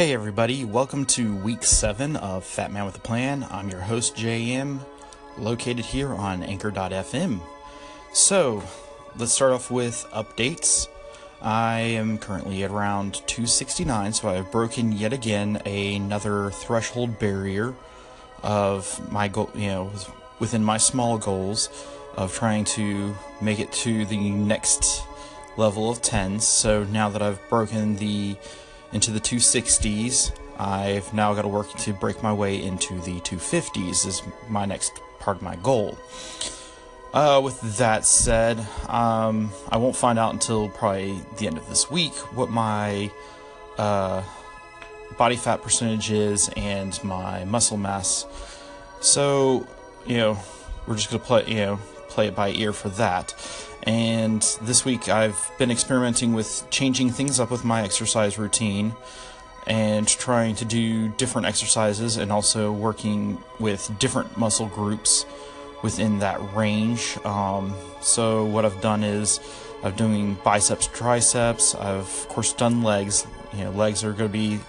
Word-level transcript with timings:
Hey 0.00 0.14
everybody, 0.14 0.64
welcome 0.64 1.04
to 1.04 1.36
week 1.36 1.62
7 1.62 2.16
of 2.16 2.42
Fat 2.42 2.72
Man 2.72 2.86
with 2.86 2.96
a 2.96 3.00
Plan. 3.00 3.46
I'm 3.50 3.68
your 3.68 3.82
host 3.82 4.16
JM, 4.16 4.80
located 5.36 5.84
here 5.84 6.14
on 6.14 6.42
anchor.fm. 6.42 7.42
So, 8.14 8.62
let's 9.18 9.32
start 9.32 9.52
off 9.52 9.70
with 9.70 10.06
updates. 10.10 10.88
I 11.42 11.80
am 11.80 12.16
currently 12.16 12.64
at 12.64 12.70
around 12.70 13.16
269, 13.26 14.14
so 14.14 14.30
I've 14.30 14.50
broken 14.50 14.90
yet 14.90 15.12
again 15.12 15.56
another 15.66 16.50
threshold 16.50 17.18
barrier 17.18 17.74
of 18.42 19.12
my 19.12 19.28
goal, 19.28 19.50
you 19.54 19.66
know, 19.66 19.92
within 20.38 20.64
my 20.64 20.78
small 20.78 21.18
goals 21.18 21.68
of 22.16 22.32
trying 22.32 22.64
to 22.64 23.14
make 23.42 23.60
it 23.60 23.70
to 23.72 24.06
the 24.06 24.30
next 24.30 25.02
level 25.58 25.90
of 25.90 26.00
10s. 26.00 26.40
So 26.40 26.84
now 26.84 27.10
that 27.10 27.20
I've 27.20 27.46
broken 27.50 27.96
the 27.96 28.38
into 28.92 29.10
the 29.10 29.20
260s. 29.20 30.32
I've 30.58 31.12
now 31.14 31.32
got 31.34 31.42
to 31.42 31.48
work 31.48 31.72
to 31.78 31.92
break 31.92 32.22
my 32.22 32.32
way 32.32 32.62
into 32.62 33.00
the 33.00 33.20
250s 33.20 34.06
is 34.06 34.22
my 34.48 34.66
next 34.66 35.00
part 35.18 35.38
of 35.38 35.42
my 35.42 35.56
goal. 35.56 35.98
Uh, 37.12 37.40
with 37.42 37.60
that 37.78 38.04
said, 38.04 38.58
um, 38.88 39.50
I 39.68 39.78
won't 39.78 39.96
find 39.96 40.18
out 40.18 40.32
until 40.32 40.68
probably 40.68 41.18
the 41.38 41.46
end 41.46 41.58
of 41.58 41.68
this 41.68 41.90
week 41.90 42.12
what 42.36 42.50
my 42.50 43.10
uh, 43.78 44.22
body 45.18 45.36
fat 45.36 45.62
percentage 45.62 46.10
is 46.12 46.50
and 46.56 47.02
my 47.02 47.44
muscle 47.44 47.76
mass. 47.76 48.26
So, 49.00 49.66
you 50.06 50.18
know, 50.18 50.38
we're 50.86 50.96
just 50.96 51.10
gonna 51.10 51.22
play, 51.22 51.46
you 51.46 51.56
know, 51.56 51.76
play 52.08 52.28
it 52.28 52.36
by 52.36 52.50
ear 52.50 52.72
for 52.72 52.90
that. 52.90 53.34
And 53.84 54.42
this 54.62 54.84
week 54.84 55.08
I've 55.08 55.50
been 55.58 55.70
experimenting 55.70 56.32
with 56.32 56.66
changing 56.70 57.10
things 57.10 57.40
up 57.40 57.50
with 57.50 57.64
my 57.64 57.82
exercise 57.82 58.38
routine 58.38 58.94
and 59.66 60.06
trying 60.06 60.54
to 60.56 60.64
do 60.64 61.08
different 61.08 61.46
exercises 61.46 62.16
and 62.16 62.32
also 62.32 62.72
working 62.72 63.42
with 63.58 63.90
different 63.98 64.36
muscle 64.36 64.66
groups 64.66 65.24
within 65.82 66.18
that 66.18 66.40
range. 66.54 67.18
Um, 67.24 67.74
so, 68.00 68.44
what 68.44 68.64
I've 68.64 68.80
done 68.80 69.04
is 69.04 69.40
I'm 69.82 69.94
doing 69.94 70.36
biceps, 70.44 70.86
triceps. 70.88 71.74
I've, 71.74 72.00
of 72.00 72.28
course, 72.28 72.52
done 72.52 72.82
legs. 72.82 73.26
You 73.54 73.64
know, 73.64 73.70
legs 73.70 74.04
are 74.04 74.12
going 74.12 74.28
to 74.30 74.32
be 74.32 74.60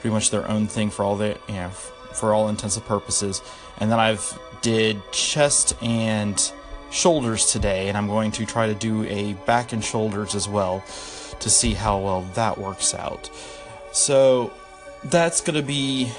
pretty 0.00 0.12
much 0.12 0.30
their 0.30 0.48
own 0.48 0.66
thing 0.66 0.90
for 0.90 1.04
all 1.04 1.16
the, 1.16 1.38
you 1.48 1.54
know, 1.54 1.70
for 1.70 2.34
all 2.34 2.48
intents 2.48 2.76
and 2.76 2.84
purposes. 2.84 3.42
And 3.78 3.90
then 3.90 3.98
I've 3.98 4.38
did 4.60 5.00
chest 5.12 5.76
and 5.82 6.52
shoulders 6.94 7.50
today, 7.50 7.88
and 7.88 7.98
I'm 7.98 8.06
going 8.06 8.30
to 8.32 8.46
try 8.46 8.68
to 8.68 8.74
do 8.74 9.04
a 9.04 9.32
back 9.46 9.72
and 9.72 9.84
shoulders 9.84 10.34
as 10.34 10.48
well 10.48 10.84
to 11.40 11.50
see 11.50 11.74
how 11.74 11.98
well 11.98 12.22
that 12.34 12.56
works 12.56 12.94
out. 12.94 13.28
So 13.92 14.52
that's 15.02 15.40
going 15.40 15.60
to 15.60 15.66
be 15.66 16.10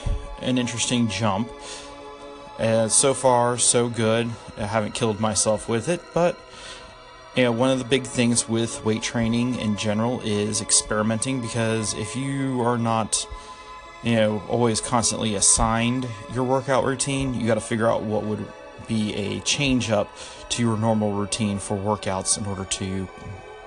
an 0.41 0.57
interesting 0.57 1.07
jump. 1.07 1.49
Uh, 2.59 2.87
so 2.87 3.13
far, 3.13 3.57
so 3.57 3.89
good. 3.89 4.29
I 4.57 4.65
haven't 4.65 4.93
killed 4.93 5.19
myself 5.19 5.67
with 5.67 5.89
it, 5.89 6.01
but 6.13 6.37
you 7.35 7.43
know, 7.43 7.51
one 7.51 7.69
of 7.69 7.79
the 7.79 7.85
big 7.85 8.03
things 8.03 8.47
with 8.47 8.83
weight 8.85 9.01
training 9.01 9.55
in 9.55 9.75
general 9.75 10.21
is 10.21 10.61
experimenting 10.61 11.41
because 11.41 11.93
if 11.95 12.15
you 12.15 12.61
are 12.61 12.77
not, 12.77 13.27
you 14.03 14.15
know, 14.15 14.41
always 14.47 14.79
constantly 14.79 15.35
assigned 15.35 16.07
your 16.33 16.45
workout 16.45 16.85
routine, 16.85 17.33
you 17.33 17.45
got 17.45 17.55
to 17.55 17.61
figure 17.61 17.89
out 17.89 18.03
what 18.03 18.23
would 18.23 18.45
be 18.87 19.13
a 19.15 19.39
change 19.41 19.89
up 19.91 20.09
to 20.49 20.63
your 20.63 20.77
normal 20.77 21.13
routine 21.13 21.59
for 21.59 21.77
workouts 21.77 22.37
in 22.37 22.45
order 22.45 22.65
to 22.65 23.07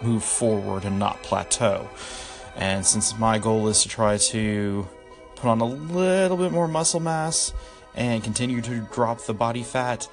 move 0.03 0.23
forward 0.23 0.85
and 0.85 0.99
not 0.99 1.23
plateau. 1.23 1.89
And 2.57 2.85
since 2.85 3.19
my 3.19 3.39
goal 3.39 3.69
is 3.69 3.83
to 3.83 3.89
try 3.89 4.17
to 4.19 4.89
put 5.37 5.49
on 5.49 5.61
a 5.61 5.65
little 5.65 6.37
bit 6.37 6.53
more 6.53 6.69
muscle 6.69 7.01
mass 7.01 7.53
and 7.95 8.23
continue 8.23 8.61
to 8.63 8.81
drop 8.93 9.21
the 9.23 9.35
body 9.35 9.63
fat 9.63 10.09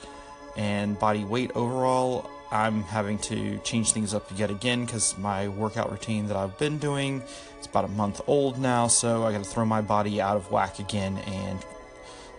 and 0.56 0.98
body 0.98 1.24
weight 1.24 1.52
overall, 1.56 2.30
I'm 2.52 2.84
having 2.84 3.18
to 3.20 3.58
change 3.60 3.92
things 3.92 4.14
up 4.14 4.30
yet 4.36 4.50
again 4.50 4.86
because 4.86 5.18
my 5.18 5.48
workout 5.48 5.92
routine 5.92 6.28
that 6.28 6.38
I've 6.38 6.58
been 6.58 6.78
doing 6.78 7.22
is 7.60 7.66
about 7.66 7.86
a 7.86 7.90
month 7.90 8.22
old 8.28 8.60
now, 8.60 8.88
so 8.88 9.24
I 9.24 9.32
got 9.32 9.44
to 9.44 9.50
throw 9.50 9.66
my 9.66 9.82
body 9.82 10.22
out 10.22 10.38
of 10.38 10.52
whack 10.52 10.80
again 10.80 11.18
and 11.18 11.60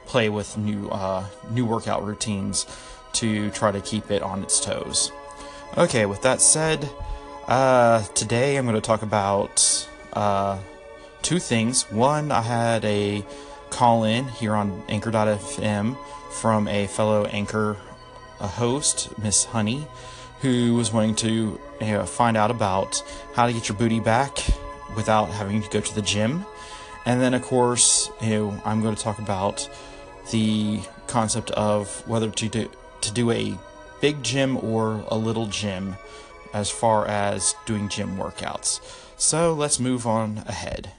play 0.07 0.29
with 0.29 0.57
new 0.57 0.89
uh, 0.89 1.25
new 1.51 1.67
workout 1.67 2.05
routines 2.05 2.67
to 3.15 3.51
try 3.51 3.71
to 3.71 3.81
keep 3.81 4.11
it 4.11 4.23
on 4.23 4.43
its 4.43 4.61
toes. 4.61 5.13
Okay, 5.77 6.07
with 6.07 6.23
that 6.23 6.41
said, 6.41 6.89
uh, 7.49 8.03
today 8.15 8.57
I'm 8.57 8.65
going 8.65 8.77
to 8.77 8.81
talk 8.81 9.03
about 9.03 9.89
uh, 10.13 10.59
two 11.23 11.39
things. 11.39 11.83
One, 11.91 12.31
I 12.31 12.43
had 12.43 12.85
a 12.85 13.25
call 13.71 14.05
in 14.05 14.29
here 14.29 14.55
on 14.55 14.83
Anchor.fm 14.89 15.97
from 16.33 16.69
a 16.69 16.87
fellow 16.87 17.25
Anchor 17.27 17.77
a 18.41 18.47
host, 18.47 19.17
Miss 19.19 19.45
Honey, 19.45 19.87
who 20.41 20.75
was 20.75 20.93
wanting 20.93 21.15
to 21.17 21.59
you 21.81 21.87
know, 21.87 22.05
find 22.05 22.37
out 22.37 22.51
about 22.51 23.03
how 23.35 23.47
to 23.47 23.53
get 23.53 23.69
your 23.69 23.79
booty 23.79 24.01
back 24.01 24.39
without 24.95 25.27
having 25.27 25.63
to 25.63 25.69
go 25.71 25.81
to 25.81 25.95
the 25.95 26.03
gym. 26.03 26.45
And 27.05 27.21
then, 27.21 27.35
of 27.35 27.43
course, 27.43 28.11
you 28.21 28.31
know, 28.31 28.63
I'm 28.65 28.83
going 28.83 28.95
to 28.95 29.03
talk 29.03 29.19
about 29.19 29.69
the 30.31 30.81
concept 31.07 31.51
of 31.53 32.07
whether 32.09 32.31
to 32.31 32.49
do 32.49 32.71
to 33.01 33.13
do 33.13 33.31
a 33.31 33.59
big 34.01 34.23
gym 34.23 34.57
or 34.65 35.05
a 35.09 35.17
little 35.17 35.47
gym 35.47 35.97
as 36.53 36.71
far 36.71 37.07
as 37.07 37.55
doing 37.67 37.89
gym 37.89 38.17
workouts. 38.17 38.81
So 39.17 39.55
let's 39.55 39.79
move 39.79 40.07
on 40.07 40.39
ahead. 40.47 40.93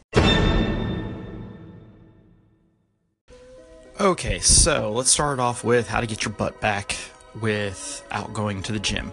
Okay, 3.99 4.39
so 4.39 4.91
let's 4.91 5.09
start 5.09 5.39
off 5.39 5.63
with 5.63 5.87
how 5.87 6.01
to 6.01 6.07
get 6.07 6.23
your 6.23 6.31
butt 6.31 6.61
back 6.61 6.95
without 7.41 8.31
going 8.33 8.61
to 8.63 8.71
the 8.71 8.79
gym. 8.79 9.11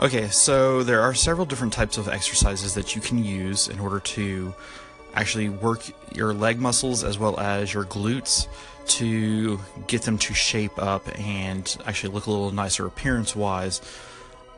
Okay, 0.00 0.28
so 0.28 0.82
there 0.82 1.00
are 1.00 1.14
several 1.14 1.46
different 1.46 1.72
types 1.72 1.96
of 1.96 2.08
exercises 2.08 2.74
that 2.74 2.94
you 2.94 3.00
can 3.00 3.24
use 3.24 3.68
in 3.68 3.78
order 3.78 4.00
to 4.00 4.52
actually 5.16 5.48
work 5.48 5.82
your 6.14 6.32
leg 6.32 6.60
muscles 6.60 7.02
as 7.02 7.18
well 7.18 7.40
as 7.40 7.72
your 7.72 7.84
glutes 7.84 8.46
to 8.86 9.58
get 9.88 10.02
them 10.02 10.16
to 10.18 10.34
shape 10.34 10.80
up 10.80 11.08
and 11.18 11.76
actually 11.86 12.12
look 12.12 12.26
a 12.26 12.30
little 12.30 12.52
nicer 12.52 12.86
appearance 12.86 13.34
wise 13.34 13.80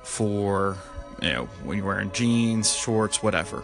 for 0.02 0.76
you 1.22 1.32
know 1.32 1.44
when 1.64 1.78
you're 1.78 1.86
wearing 1.86 2.12
jeans, 2.12 2.74
shorts, 2.74 3.22
whatever. 3.22 3.62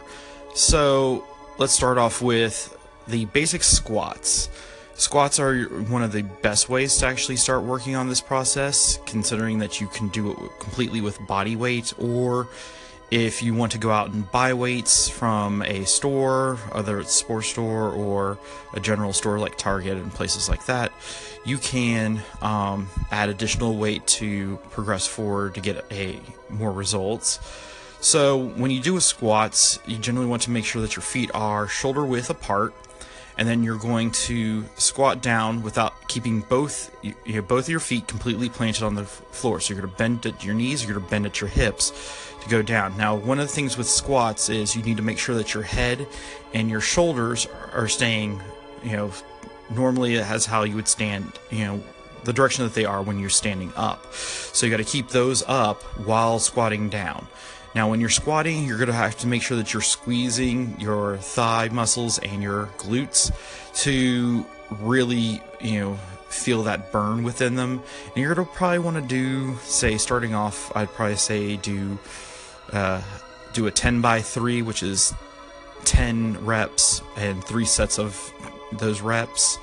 So 0.54 1.24
let's 1.58 1.72
start 1.72 1.98
off 1.98 2.22
with 2.22 2.76
the 3.08 3.26
basic 3.26 3.62
squats. 3.62 4.48
Squats 4.94 5.40
are 5.40 5.64
one 5.64 6.02
of 6.02 6.12
the 6.12 6.22
best 6.22 6.68
ways 6.68 6.96
to 6.98 7.06
actually 7.06 7.36
start 7.36 7.64
working 7.64 7.96
on 7.96 8.08
this 8.08 8.20
process, 8.20 9.00
considering 9.06 9.58
that 9.58 9.80
you 9.80 9.88
can 9.88 10.08
do 10.08 10.30
it 10.30 10.38
completely 10.60 11.00
with 11.00 11.18
body 11.26 11.56
weight 11.56 11.92
or 11.98 12.48
if 13.10 13.42
you 13.42 13.54
want 13.54 13.72
to 13.72 13.78
go 13.78 13.90
out 13.90 14.10
and 14.10 14.30
buy 14.30 14.54
weights 14.54 15.08
from 15.08 15.62
a 15.62 15.84
store, 15.84 16.56
whether 16.72 16.98
it's 16.98 17.10
a 17.10 17.18
sports 17.18 17.48
store 17.48 17.90
or 17.90 18.38
a 18.72 18.80
general 18.80 19.12
store 19.12 19.38
like 19.38 19.56
Target 19.56 19.98
and 19.98 20.12
places 20.12 20.48
like 20.48 20.66
that, 20.66 20.92
you 21.44 21.58
can 21.58 22.22
um, 22.42 22.88
add 23.10 23.28
additional 23.28 23.76
weight 23.76 24.06
to 24.06 24.58
progress 24.70 25.06
forward 25.06 25.54
to 25.54 25.60
get 25.60 25.84
a 25.92 26.18
more 26.48 26.72
results. 26.72 27.38
So 28.00 28.38
when 28.38 28.70
you 28.70 28.80
do 28.80 28.96
a 28.96 29.00
squats, 29.00 29.78
you 29.86 29.96
generally 29.96 30.26
want 30.26 30.42
to 30.42 30.50
make 30.50 30.64
sure 30.64 30.82
that 30.82 30.96
your 30.96 31.02
feet 31.02 31.30
are 31.34 31.68
shoulder 31.68 32.04
width 32.04 32.30
apart 32.30 32.74
and 33.36 33.48
then 33.48 33.62
you're 33.62 33.78
going 33.78 34.10
to 34.12 34.64
squat 34.76 35.22
down 35.22 35.62
without 35.62 36.08
keeping 36.08 36.40
both 36.40 36.94
you 37.02 37.14
know, 37.26 37.42
both 37.42 37.64
of 37.64 37.68
your 37.68 37.80
feet 37.80 38.06
completely 38.06 38.48
planted 38.48 38.82
on 38.82 38.94
the 38.94 39.04
floor. 39.04 39.60
So 39.60 39.74
you're 39.74 39.82
going 39.82 39.92
to 39.92 39.98
bend 39.98 40.26
at 40.26 40.44
your 40.44 40.54
knees, 40.54 40.84
you're 40.84 40.94
going 40.94 41.04
to 41.04 41.10
bend 41.10 41.26
at 41.26 41.40
your 41.40 41.50
hips 41.50 41.92
to 42.42 42.48
go 42.48 42.62
down. 42.62 42.96
Now, 42.96 43.16
one 43.16 43.38
of 43.40 43.48
the 43.48 43.52
things 43.52 43.76
with 43.76 43.88
squats 43.88 44.48
is 44.48 44.76
you 44.76 44.82
need 44.82 44.96
to 44.98 45.02
make 45.02 45.18
sure 45.18 45.34
that 45.36 45.54
your 45.54 45.62
head 45.62 46.06
and 46.52 46.70
your 46.70 46.80
shoulders 46.80 47.46
are 47.72 47.88
staying, 47.88 48.40
you 48.82 48.96
know, 48.96 49.10
normally 49.70 50.14
it 50.14 50.24
has 50.24 50.46
how 50.46 50.62
you 50.62 50.76
would 50.76 50.88
stand, 50.88 51.32
you 51.50 51.64
know, 51.64 51.82
the 52.24 52.32
direction 52.32 52.64
that 52.64 52.74
they 52.74 52.84
are 52.84 53.02
when 53.02 53.18
you're 53.18 53.30
standing 53.30 53.72
up. 53.76 54.14
So 54.14 54.66
you 54.66 54.70
got 54.70 54.78
to 54.78 54.84
keep 54.84 55.08
those 55.08 55.42
up 55.46 55.82
while 56.06 56.38
squatting 56.38 56.88
down. 56.88 57.26
Now, 57.74 57.90
when 57.90 58.00
you're 58.00 58.08
squatting, 58.10 58.64
you're 58.64 58.78
going 58.78 58.88
to 58.88 58.92
have 58.92 59.16
to 59.18 59.26
make 59.26 59.42
sure 59.42 59.56
that 59.56 59.72
you're 59.72 59.82
squeezing 59.82 60.76
your 60.78 61.16
thigh 61.18 61.68
muscles 61.72 62.18
and 62.18 62.42
your 62.42 62.66
glutes 62.78 63.32
to 63.82 64.46
really, 64.70 65.42
you 65.60 65.80
know, 65.80 65.98
feel 66.28 66.62
that 66.64 66.92
burn 66.92 67.24
within 67.24 67.56
them. 67.56 67.82
And 68.06 68.16
you're 68.16 68.34
going 68.34 68.46
to 68.46 68.52
probably 68.54 68.78
want 68.78 68.96
to 68.96 69.02
do, 69.02 69.56
say, 69.62 69.98
starting 69.98 70.34
off, 70.34 70.74
I'd 70.76 70.88
probably 70.88 71.16
say 71.16 71.56
do 71.56 71.98
uh, 72.72 73.02
do 73.52 73.66
a 73.66 73.70
10 73.70 74.00
by 74.00 74.20
3, 74.20 74.62
which 74.62 74.82
is 74.82 75.14
10 75.84 76.44
reps 76.44 77.02
and 77.16 77.42
three 77.44 77.64
sets 77.64 77.98
of 77.98 78.32
those 78.72 79.00
reps. 79.00 79.58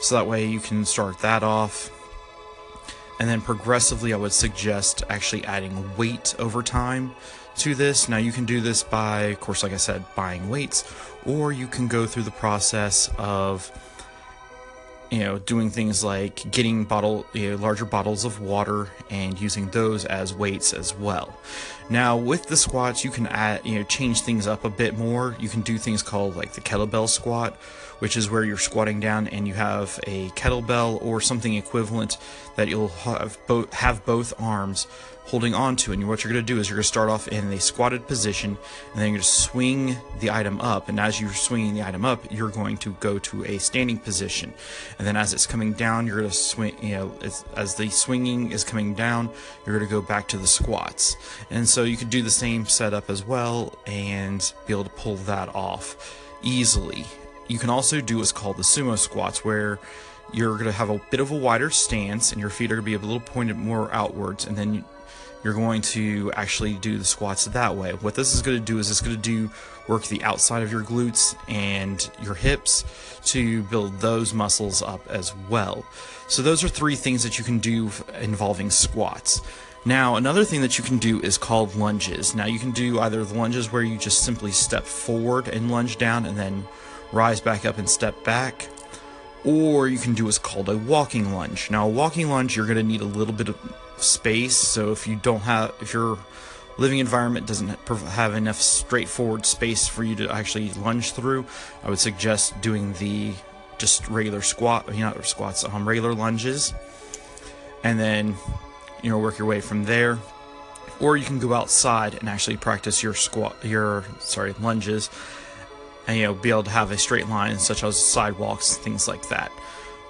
So 0.00 0.14
that 0.16 0.26
way 0.26 0.46
you 0.46 0.60
can 0.60 0.84
start 0.84 1.18
that 1.20 1.42
off. 1.42 1.90
And 3.20 3.28
then 3.28 3.42
progressively, 3.42 4.14
I 4.14 4.16
would 4.16 4.32
suggest 4.32 5.04
actually 5.10 5.44
adding 5.44 5.96
weight 5.96 6.34
over 6.38 6.62
time 6.62 7.14
to 7.56 7.74
this. 7.74 8.08
Now, 8.08 8.16
you 8.16 8.32
can 8.32 8.46
do 8.46 8.62
this 8.62 8.82
by, 8.82 9.24
of 9.24 9.40
course, 9.40 9.62
like 9.62 9.72
I 9.72 9.76
said, 9.76 10.02
buying 10.16 10.48
weights, 10.48 10.90
or 11.26 11.52
you 11.52 11.66
can 11.66 11.86
go 11.86 12.06
through 12.06 12.22
the 12.22 12.30
process 12.30 13.10
of 13.18 13.70
you 15.10 15.20
know 15.20 15.38
doing 15.38 15.70
things 15.70 16.04
like 16.04 16.50
getting 16.50 16.84
bottle 16.84 17.26
you 17.32 17.50
know, 17.50 17.56
larger 17.56 17.84
bottles 17.84 18.24
of 18.24 18.40
water 18.40 18.88
and 19.10 19.40
using 19.40 19.68
those 19.70 20.04
as 20.04 20.32
weights 20.34 20.72
as 20.72 20.94
well. 20.94 21.36
Now 21.88 22.16
with 22.16 22.46
the 22.46 22.56
squats 22.56 23.04
you 23.04 23.10
can 23.10 23.26
add 23.26 23.64
you 23.64 23.76
know 23.76 23.84
change 23.84 24.22
things 24.22 24.46
up 24.46 24.64
a 24.64 24.70
bit 24.70 24.96
more. 24.96 25.36
You 25.38 25.48
can 25.48 25.62
do 25.62 25.78
things 25.78 26.02
called 26.02 26.36
like 26.36 26.52
the 26.52 26.60
kettlebell 26.60 27.08
squat 27.08 27.56
which 28.00 28.16
is 28.16 28.30
where 28.30 28.42
you're 28.44 28.56
squatting 28.56 28.98
down 28.98 29.28
and 29.28 29.46
you 29.46 29.54
have 29.54 30.00
a 30.06 30.28
kettlebell 30.30 31.00
or 31.02 31.20
something 31.20 31.54
equivalent 31.54 32.16
that 32.56 32.66
you'll 32.68 32.88
have 32.88 33.38
both 33.46 33.72
have 33.74 34.04
both 34.04 34.32
arms 34.40 34.86
holding 35.30 35.54
on 35.54 35.76
to. 35.76 35.92
And 35.92 36.08
what 36.08 36.24
you're 36.24 36.32
going 36.32 36.44
to 36.44 36.54
do 36.54 36.58
is 36.58 36.68
you're 36.68 36.76
going 36.76 36.82
to 36.82 36.88
start 36.88 37.08
off 37.08 37.28
in 37.28 37.52
a 37.52 37.60
squatted 37.60 38.06
position, 38.08 38.50
and 38.92 39.00
then 39.00 39.08
you're 39.08 39.18
going 39.18 39.22
to 39.22 39.28
swing 39.28 39.96
the 40.18 40.30
item 40.30 40.60
up. 40.60 40.88
And 40.88 40.98
as 40.98 41.20
you're 41.20 41.32
swinging 41.32 41.74
the 41.74 41.82
item 41.82 42.04
up, 42.04 42.30
you're 42.32 42.50
going 42.50 42.76
to 42.78 42.92
go 43.00 43.18
to 43.18 43.44
a 43.44 43.58
standing 43.58 43.98
position. 43.98 44.52
And 44.98 45.06
then 45.06 45.16
as 45.16 45.32
it's 45.32 45.46
coming 45.46 45.72
down, 45.72 46.06
you're 46.06 46.18
going 46.18 46.30
to 46.30 46.36
swing. 46.36 46.76
You 46.82 46.96
know, 46.96 47.14
as 47.56 47.74
the 47.76 47.88
swinging 47.88 48.50
is 48.50 48.64
coming 48.64 48.94
down, 48.94 49.30
you're 49.64 49.78
going 49.78 49.88
to 49.88 49.94
go 49.94 50.02
back 50.02 50.26
to 50.28 50.36
the 50.36 50.46
squats. 50.46 51.16
And 51.50 51.68
so 51.68 51.84
you 51.84 51.96
could 51.96 52.10
do 52.10 52.22
the 52.22 52.30
same 52.30 52.66
setup 52.66 53.08
as 53.08 53.24
well, 53.24 53.78
and 53.86 54.52
be 54.66 54.72
able 54.72 54.84
to 54.84 54.90
pull 54.90 55.16
that 55.16 55.54
off 55.54 56.18
easily. 56.42 57.04
You 57.46 57.58
can 57.58 57.70
also 57.70 58.00
do 58.00 58.18
what's 58.18 58.32
called 58.32 58.56
the 58.56 58.62
sumo 58.62 58.98
squats, 58.98 59.44
where 59.44 59.78
you're 60.32 60.52
going 60.52 60.66
to 60.66 60.72
have 60.72 60.90
a 60.90 61.00
bit 61.10 61.20
of 61.20 61.30
a 61.30 61.36
wider 61.36 61.70
stance 61.70 62.30
and 62.32 62.40
your 62.40 62.50
feet 62.50 62.70
are 62.70 62.76
going 62.76 62.84
to 62.84 62.86
be 62.86 62.94
a 62.94 62.98
little 62.98 63.20
pointed 63.20 63.56
more 63.56 63.92
outwards 63.92 64.46
and 64.46 64.56
then 64.56 64.84
you're 65.42 65.54
going 65.54 65.82
to 65.82 66.30
actually 66.34 66.74
do 66.74 66.98
the 66.98 67.04
squats 67.04 67.46
that 67.46 67.76
way. 67.76 67.92
What 67.92 68.14
this 68.14 68.34
is 68.34 68.42
going 68.42 68.58
to 68.58 68.64
do 68.64 68.78
is 68.78 68.90
it's 68.90 69.00
going 69.00 69.16
to 69.16 69.22
do 69.22 69.50
work 69.88 70.04
the 70.04 70.22
outside 70.22 70.62
of 70.62 70.70
your 70.70 70.82
glutes 70.82 71.34
and 71.48 72.10
your 72.22 72.34
hips 72.34 72.84
to 73.24 73.62
build 73.64 73.98
those 74.00 74.32
muscles 74.32 74.82
up 74.82 75.06
as 75.08 75.34
well. 75.48 75.84
So 76.28 76.42
those 76.42 76.62
are 76.62 76.68
three 76.68 76.94
things 76.94 77.22
that 77.24 77.38
you 77.38 77.44
can 77.44 77.58
do 77.58 77.90
involving 78.20 78.70
squats. 78.70 79.40
Now, 79.84 80.16
another 80.16 80.44
thing 80.44 80.60
that 80.60 80.76
you 80.76 80.84
can 80.84 80.98
do 80.98 81.20
is 81.20 81.38
called 81.38 81.74
lunges. 81.74 82.34
Now, 82.34 82.44
you 82.44 82.58
can 82.58 82.70
do 82.70 83.00
either 83.00 83.24
the 83.24 83.34
lunges 83.34 83.72
where 83.72 83.82
you 83.82 83.96
just 83.96 84.22
simply 84.22 84.52
step 84.52 84.84
forward 84.84 85.48
and 85.48 85.70
lunge 85.70 85.96
down 85.96 86.26
and 86.26 86.38
then 86.38 86.64
rise 87.12 87.40
back 87.40 87.64
up 87.64 87.78
and 87.78 87.88
step 87.88 88.22
back, 88.22 88.68
or 89.42 89.88
you 89.88 89.98
can 89.98 90.12
do 90.12 90.26
what's 90.26 90.38
called 90.38 90.68
a 90.68 90.76
walking 90.76 91.32
lunge. 91.32 91.70
Now, 91.70 91.86
a 91.86 91.90
walking 91.90 92.28
lunge, 92.28 92.56
you're 92.56 92.66
going 92.66 92.76
to 92.76 92.84
need 92.84 93.00
a 93.00 93.06
little 93.06 93.32
bit 93.32 93.48
of 93.48 93.56
space. 94.02 94.56
So 94.56 94.92
if 94.92 95.06
you 95.06 95.16
don't 95.16 95.40
have, 95.40 95.74
if 95.80 95.92
your 95.92 96.18
living 96.78 96.98
environment 96.98 97.46
doesn't 97.46 97.68
have 97.68 98.34
enough 98.34 98.60
straightforward 98.60 99.44
space 99.44 99.86
for 99.86 100.02
you 100.02 100.16
to 100.16 100.30
actually 100.30 100.70
lunge 100.72 101.12
through, 101.12 101.44
I 101.84 101.90
would 101.90 101.98
suggest 101.98 102.60
doing 102.60 102.94
the 102.94 103.32
just 103.78 104.08
regular 104.08 104.42
squat, 104.42 104.86
you 104.92 105.00
know, 105.00 105.10
not 105.10 105.26
squats, 105.26 105.64
um, 105.64 105.88
regular 105.88 106.14
lunges, 106.14 106.74
and 107.82 107.98
then 107.98 108.34
you 109.02 109.10
know 109.10 109.18
work 109.18 109.38
your 109.38 109.48
way 109.48 109.60
from 109.60 109.84
there. 109.84 110.18
Or 111.00 111.16
you 111.16 111.24
can 111.24 111.38
go 111.38 111.54
outside 111.54 112.14
and 112.14 112.28
actually 112.28 112.58
practice 112.58 113.02
your 113.02 113.14
squat, 113.14 113.56
your 113.62 114.04
sorry 114.18 114.54
lunges, 114.60 115.10
and 116.06 116.16
you 116.16 116.24
know 116.24 116.34
be 116.34 116.50
able 116.50 116.64
to 116.64 116.70
have 116.70 116.90
a 116.90 116.98
straight 116.98 117.28
line, 117.28 117.58
such 117.58 117.82
as 117.82 117.98
sidewalks, 117.98 118.76
things 118.76 119.08
like 119.08 119.28
that. 119.28 119.50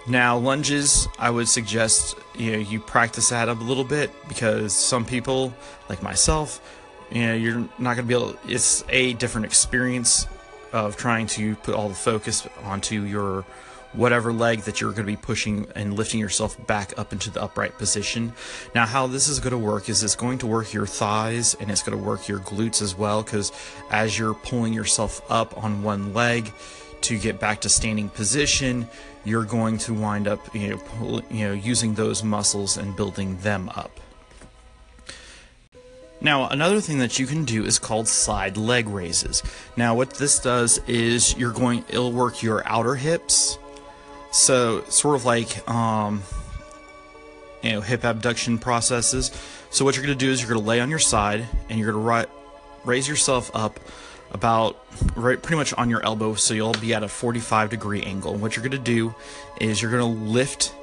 Now, 0.07 0.39
lunges, 0.39 1.09
I 1.19 1.31
would 1.31 1.49
suggest 1.49 2.17
you 2.35 2.53
know 2.53 2.59
you 2.59 2.81
practice 2.81 3.29
that 3.29 3.49
up 3.49 3.61
a 3.61 3.65
little 3.65 3.85
bit 3.85 4.11
because 4.29 4.75
some 4.75 5.05
people, 5.05 5.55
like 5.89 6.03
myself, 6.03 6.61
you 7.11 7.27
know, 7.27 7.35
you're 7.35 7.69
not 7.79 7.97
going 7.97 7.97
to 7.97 8.03
be 8.05 8.15
able. 8.15 8.37
It's 8.49 8.85
a 8.89 9.13
different 9.15 9.47
experience 9.47 10.27
of 10.73 10.97
trying 10.97 11.27
to 11.27 11.57
put 11.57 11.75
all 11.75 11.89
the 11.89 11.95
focus 11.95 12.47
onto 12.65 13.03
your 13.03 13.45
whatever 13.93 14.33
leg 14.33 14.61
that 14.61 14.81
you're 14.81 14.93
going 14.93 15.07
to 15.07 15.13
be 15.13 15.17
pushing 15.17 15.67
and 15.75 15.95
lifting 15.95 16.21
yourself 16.21 16.65
back 16.67 16.97
up 16.97 17.13
into 17.13 17.31
the 17.31 17.43
upright 17.43 17.77
position. 17.77 18.33
Now, 18.75 18.87
how 18.87 19.07
this 19.07 19.29
is 19.29 19.41
going 19.41 19.51
to 19.53 19.59
work 19.59 19.89
is 19.89 20.03
it's 20.03 20.15
going 20.15 20.39
to 20.39 20.47
work 20.47 20.73
your 20.73 20.87
thighs 20.87 21.55
and 21.55 21.71
it's 21.71 21.83
going 21.83 21.99
to 21.99 22.05
work 22.05 22.29
your 22.29 22.39
glutes 22.39 22.83
as 22.83 22.95
well 22.95 23.23
because 23.23 23.51
as 23.91 24.17
you're 24.17 24.35
pulling 24.35 24.73
yourself 24.73 25.21
up 25.29 25.59
on 25.63 25.83
one 25.83 26.15
leg, 26.15 26.53
to 27.03 27.19
get 27.19 27.41
back 27.41 27.61
to 27.63 27.69
standing 27.69 28.09
position, 28.09 28.89
you're 29.25 29.45
going 29.45 29.79
to 29.79 29.95
wind 29.95 30.29
up 30.29 30.55
you 30.55 30.69
know, 30.69 30.77
pull, 30.77 31.23
you 31.31 31.47
know 31.47 31.53
using 31.53 31.95
those 31.95 32.23
muscles 32.23 32.77
and 32.77 32.97
building 32.97 33.37
them 33.39 33.69
up. 33.71 34.01
Now, 36.23 36.49
another 36.49 36.81
thing 36.83 36.99
that 36.99 37.19
you 37.19 37.27
can 37.27 37.45
do 37.45 37.65
is 37.65 37.79
called 37.79 38.07
side 38.07 38.59
leg 38.59 38.89
raises. 38.89 39.43
Now, 39.77 39.95
what 39.95 40.11
this 40.11 40.39
does 40.39 40.79
is 40.87 41.37
you're 41.39 41.53
going 41.53 41.85
it'll 41.89 42.13
work 42.13 42.43
your 42.43 42.67
outer 42.67 42.95
hips. 42.95 43.59
So, 44.31 44.85
sort 44.85 45.17
of 45.17 45.25
like 45.25 45.69
um, 45.69 46.23
you 47.63 47.73
know, 47.73 47.81
hip 47.81 48.05
abduction 48.05 48.59
processes. 48.59 49.31
So, 49.71 49.85
what 49.85 49.97
you're 49.97 50.05
going 50.05 50.19
to 50.19 50.25
do 50.25 50.31
is 50.31 50.41
you're 50.41 50.51
going 50.51 50.61
to 50.61 50.67
lay 50.67 50.81
on 50.81 50.91
your 50.91 50.99
side 50.99 51.47
and 51.69 51.79
you're 51.79 51.93
going 51.93 52.27
to 52.27 52.31
raise 52.85 53.09
yourself 53.09 53.51
up 53.55 53.81
about 54.33 54.77
right 55.17 55.41
pretty 55.43 55.57
much 55.57 55.73
on 55.75 55.91
your 55.91 56.05
elbow 56.05 56.35
so 56.35 56.55
you'll 56.55 56.73
be 56.75 56.95
at 56.95 57.03
a 57.03 57.09
45 57.09 57.71
degree 57.71 58.03
angle. 58.03 58.35
What 58.35 58.57
you're 58.57 58.63
going 58.63 58.73
to 58.73 58.79
do 58.79 59.15
is 59.61 59.81
you're 59.81 59.91
going 59.91 60.03
to 60.17 60.25
lift 60.31 60.75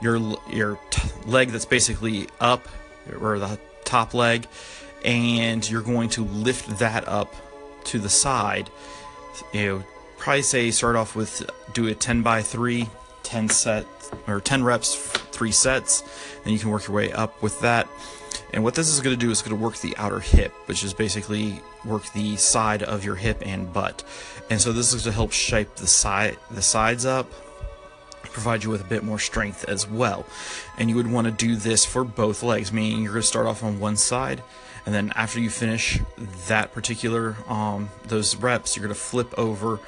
your 0.00 0.16
your 0.50 0.78
leg 1.26 1.50
that's 1.50 1.64
basically 1.64 2.28
up 2.40 2.68
or 3.20 3.38
the 3.38 3.58
top 3.84 4.14
leg 4.14 4.46
and 5.04 5.68
you're 5.68 5.82
going 5.82 6.08
to 6.10 6.24
lift 6.24 6.78
that 6.78 7.06
up 7.08 7.34
to 7.84 7.98
the 7.98 8.08
side. 8.08 8.70
You 9.52 9.66
know 9.66 9.84
probably 10.18 10.42
say 10.42 10.70
start 10.70 10.96
off 10.96 11.14
with 11.14 11.48
do 11.72 11.86
a 11.86 11.94
10 11.94 12.22
by 12.22 12.42
3 12.42 12.88
10 13.22 13.48
set 13.48 13.86
or 14.26 14.40
10 14.40 14.64
reps 14.64 14.94
3 14.96 15.52
sets 15.52 16.02
and 16.44 16.52
you 16.52 16.58
can 16.58 16.70
work 16.70 16.88
your 16.88 16.96
way 16.96 17.12
up 17.12 17.40
with 17.40 17.60
that 17.60 17.88
and 18.52 18.64
what 18.64 18.74
this 18.74 18.88
is 18.88 19.00
going 19.00 19.18
to 19.18 19.26
do 19.26 19.30
is 19.30 19.42
going 19.42 19.56
to 19.56 19.62
work 19.62 19.76
the 19.78 19.96
outer 19.96 20.20
hip, 20.20 20.52
which 20.66 20.82
is 20.82 20.94
basically 20.94 21.60
work 21.84 22.10
the 22.12 22.36
side 22.36 22.82
of 22.82 23.04
your 23.04 23.14
hip 23.14 23.42
and 23.44 23.72
butt. 23.72 24.04
And 24.50 24.60
so 24.60 24.72
this 24.72 24.92
is 24.94 25.02
to 25.04 25.12
help 25.12 25.32
shape 25.32 25.76
the 25.76 25.86
side 25.86 26.36
the 26.50 26.62
sides 26.62 27.04
up, 27.04 27.30
provide 28.22 28.64
you 28.64 28.70
with 28.70 28.80
a 28.80 28.88
bit 28.88 29.04
more 29.04 29.18
strength 29.18 29.64
as 29.64 29.88
well. 29.88 30.26
And 30.78 30.88
you 30.88 30.96
would 30.96 31.10
want 31.10 31.26
to 31.26 31.32
do 31.32 31.56
this 31.56 31.84
for 31.84 32.04
both 32.04 32.42
legs, 32.42 32.72
meaning 32.72 33.02
you're 33.02 33.12
going 33.12 33.22
to 33.22 33.28
start 33.28 33.46
off 33.46 33.62
on 33.62 33.80
one 33.80 33.96
side 33.96 34.42
and 34.88 34.94
then 34.94 35.12
after 35.16 35.38
you 35.38 35.50
finish 35.50 36.00
that 36.46 36.72
particular 36.72 37.36
um, 37.46 37.90
those 38.06 38.34
reps, 38.36 38.74
you're 38.74 38.86
going 38.86 38.94
to 38.94 38.98
flip 38.98 39.38
over 39.38 39.80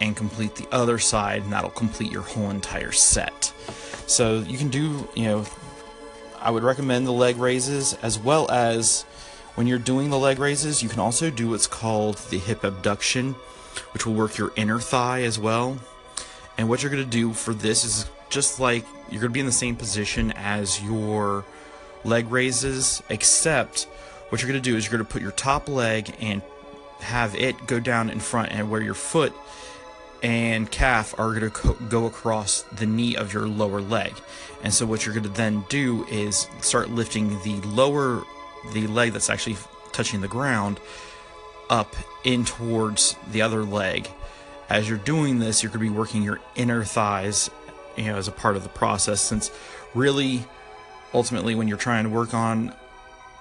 and 0.00 0.16
complete 0.16 0.54
the 0.54 0.66
other 0.72 0.98
side 0.98 1.42
and 1.42 1.52
that'll 1.52 1.68
complete 1.68 2.10
your 2.10 2.22
whole 2.22 2.48
entire 2.48 2.90
set. 2.90 3.52
So 4.06 4.38
you 4.38 4.56
can 4.56 4.70
do, 4.70 5.06
you 5.14 5.24
know, 5.24 5.44
I 6.46 6.50
would 6.50 6.62
recommend 6.62 7.08
the 7.08 7.12
leg 7.12 7.38
raises 7.38 7.94
as 8.02 8.20
well 8.20 8.48
as 8.52 9.02
when 9.56 9.66
you're 9.66 9.80
doing 9.80 10.10
the 10.10 10.18
leg 10.18 10.38
raises, 10.38 10.80
you 10.80 10.88
can 10.88 11.00
also 11.00 11.28
do 11.28 11.50
what's 11.50 11.66
called 11.66 12.18
the 12.30 12.38
hip 12.38 12.62
abduction, 12.62 13.32
which 13.92 14.06
will 14.06 14.14
work 14.14 14.38
your 14.38 14.52
inner 14.54 14.78
thigh 14.78 15.22
as 15.22 15.40
well. 15.40 15.76
And 16.56 16.68
what 16.68 16.84
you're 16.84 16.92
going 16.92 17.02
to 17.02 17.10
do 17.10 17.32
for 17.32 17.52
this 17.52 17.84
is 17.84 18.08
just 18.28 18.60
like 18.60 18.86
you're 19.10 19.20
going 19.20 19.32
to 19.32 19.34
be 19.34 19.40
in 19.40 19.46
the 19.46 19.50
same 19.50 19.74
position 19.74 20.30
as 20.36 20.80
your 20.80 21.44
leg 22.04 22.30
raises, 22.30 23.02
except 23.10 23.88
what 24.28 24.40
you're 24.40 24.48
going 24.48 24.62
to 24.62 24.70
do 24.70 24.76
is 24.76 24.84
you're 24.84 24.92
going 24.92 25.04
to 25.04 25.12
put 25.12 25.22
your 25.22 25.32
top 25.32 25.68
leg 25.68 26.14
and 26.20 26.42
have 27.00 27.34
it 27.34 27.66
go 27.66 27.80
down 27.80 28.08
in 28.08 28.20
front 28.20 28.52
and 28.52 28.70
where 28.70 28.80
your 28.80 28.94
foot 28.94 29.32
and 30.22 30.70
calf 30.70 31.14
are 31.18 31.38
going 31.38 31.50
to 31.50 31.76
go 31.88 32.06
across 32.06 32.62
the 32.72 32.86
knee 32.86 33.16
of 33.16 33.32
your 33.32 33.46
lower 33.46 33.80
leg. 33.80 34.14
And 34.62 34.72
so 34.72 34.86
what 34.86 35.04
you're 35.04 35.14
going 35.14 35.24
to 35.24 35.30
then 35.30 35.64
do 35.68 36.04
is 36.06 36.48
start 36.60 36.90
lifting 36.90 37.30
the 37.42 37.60
lower 37.66 38.24
the 38.72 38.86
leg 38.86 39.12
that's 39.12 39.30
actually 39.30 39.56
touching 39.92 40.20
the 40.20 40.28
ground 40.28 40.80
up 41.70 41.94
in 42.24 42.44
towards 42.44 43.16
the 43.30 43.42
other 43.42 43.62
leg. 43.62 44.08
As 44.68 44.88
you're 44.88 44.98
doing 44.98 45.38
this, 45.38 45.62
you're 45.62 45.70
going 45.70 45.86
to 45.86 45.92
be 45.92 45.96
working 45.96 46.22
your 46.22 46.40
inner 46.56 46.82
thighs, 46.84 47.50
you 47.96 48.06
know, 48.06 48.16
as 48.16 48.26
a 48.26 48.32
part 48.32 48.56
of 48.56 48.62
the 48.62 48.68
process 48.68 49.20
since 49.20 49.50
really 49.94 50.44
ultimately 51.14 51.54
when 51.54 51.68
you're 51.68 51.78
trying 51.78 52.04
to 52.04 52.10
work 52.10 52.34
on 52.34 52.74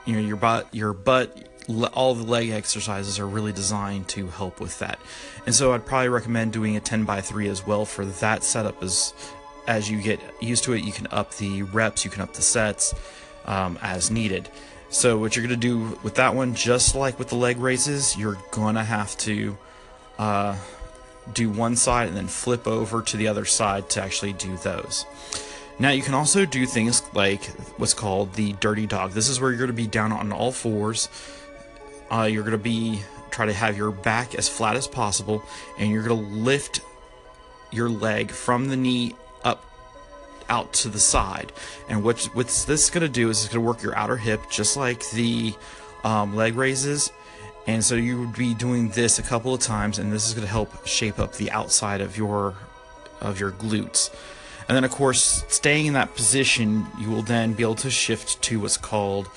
you 0.06 0.14
know 0.14 0.22
your 0.22 0.38
butt 0.38 0.68
your 0.74 0.94
butt 0.94 1.50
all 1.94 2.14
the 2.14 2.24
leg 2.24 2.50
exercises 2.50 3.20
are 3.20 3.28
really 3.28 3.52
designed 3.52 4.08
to 4.10 4.28
help 4.28 4.60
with 4.60 4.80
that. 4.80 5.00
And 5.46 5.54
so 5.54 5.74
I'd 5.74 5.86
probably 5.86 6.10
recommend 6.10 6.54
doing 6.54 6.76
a 6.76 6.80
10 6.80 7.06
by 7.06 7.22
3 7.22 7.48
as 7.48 7.66
well 7.66 7.86
for 7.86 8.06
that 8.06 8.44
setup 8.44 8.82
as 8.84 9.14
as 9.68 9.90
you 9.90 10.00
get 10.00 10.20
used 10.42 10.64
to 10.66 10.74
it, 10.74 10.84
you 10.84 10.92
can 10.92 11.08
up 11.10 11.34
the 11.36 11.64
reps, 11.64 12.06
you 12.06 12.12
can 12.12 12.22
up 12.22 12.34
the 12.34 12.42
sets 12.42 12.94
um, 13.46 13.80
as 13.82 14.12
needed. 14.12 14.48
So 14.90 15.18
what 15.18 15.36
you're 15.36 15.44
gonna 15.44 15.58
do 15.58 15.98
with 16.04 16.16
that 16.16 16.36
one, 16.36 16.54
just 16.54 16.94
like 16.94 17.18
with 17.18 17.30
the 17.30 17.36
leg 17.36 17.58
raises, 17.58 18.16
you're 18.16 18.38
gonna 18.52 18.84
have 18.84 19.18
to 19.20 19.58
uh, 20.20 20.56
do 21.34 21.50
one 21.50 21.76
side 21.76 22.08
and 22.08 22.16
then 22.16 22.28
flip 22.28 22.68
over 22.68 23.02
to 23.02 23.18
the 23.18 23.28
other 23.28 23.46
side 23.46 23.90
to 23.92 24.04
actually 24.04 24.34
do 24.34 24.56
those. 24.58 25.06
Now 25.80 25.90
you 25.90 26.02
can 26.02 26.14
also 26.14 26.46
do 26.46 26.66
things 26.66 27.02
like 27.14 27.44
what's 27.78 27.94
called 27.94 28.34
the 28.34 28.54
dirty 28.54 28.86
dog. 28.86 29.12
This 29.12 29.28
is 29.28 29.42
where 29.42 29.50
you're 29.50 29.58
going 29.58 29.68
to 29.68 29.74
be 29.74 29.88
down 29.88 30.12
on 30.12 30.32
all 30.32 30.52
fours 30.52 31.10
uh, 32.12 32.24
you're 32.24 32.44
going 32.44 32.52
to 32.52 32.58
be 32.58 33.02
try 33.32 33.46
to 33.46 33.54
have 33.54 33.78
your 33.78 33.92
back 33.92 34.34
as 34.36 34.48
flat 34.48 34.76
as 34.76 34.88
possible, 34.88 35.44
and 35.78 35.92
you're 35.92 36.04
going 36.04 36.18
to 36.18 36.30
lift 36.38 36.82
your 37.72 37.90
leg 37.90 38.32
from 38.32 38.70
the 38.70 38.78
knee 38.78 39.14
up 39.44 39.66
out 40.50 40.72
to 40.74 40.90
the 40.90 41.00
side. 41.00 41.52
And 41.90 42.04
what 42.04 42.24
what's 42.34 42.66
this 42.66 42.90
going 42.90 43.02
to 43.02 43.10
do 43.10 43.30
is 43.30 43.44
it's 43.44 43.54
going 43.54 43.64
to 43.64 43.68
work 43.68 43.84
your 43.84 43.96
outer 43.98 44.18
hip 44.18 44.42
just 44.50 44.78
like 44.78 45.10
the 45.12 45.54
um, 46.04 46.36
leg 46.36 46.56
raises. 46.56 47.12
And 47.68 47.84
so 47.84 47.96
you 47.96 48.20
would 48.20 48.36
be 48.36 48.54
doing 48.54 48.90
this 48.90 49.18
a 49.18 49.24
couple 49.24 49.54
of 49.54 49.60
times, 49.60 49.98
and 49.98 50.14
this 50.14 50.28
is 50.28 50.34
going 50.34 50.46
to 50.46 50.52
help 50.52 50.86
shape 50.86 51.20
up 51.20 51.34
the 51.34 51.52
outside 51.52 52.00
of 52.00 52.16
your 52.18 52.56
of 53.22 53.40
your 53.40 53.52
glutes. 53.52 54.14
And 54.68 54.76
then, 54.76 54.84
of 54.84 54.92
course, 54.92 55.44
staying 55.48 55.88
in 55.88 55.94
that 55.94 56.16
position, 56.16 56.88
you 57.00 57.10
will 57.10 57.22
then 57.22 57.54
be 57.54 57.64
able 57.64 57.76
to 57.76 57.92
shift 57.92 58.42
to 58.44 58.60
what's 58.60 58.78
called 58.78 59.30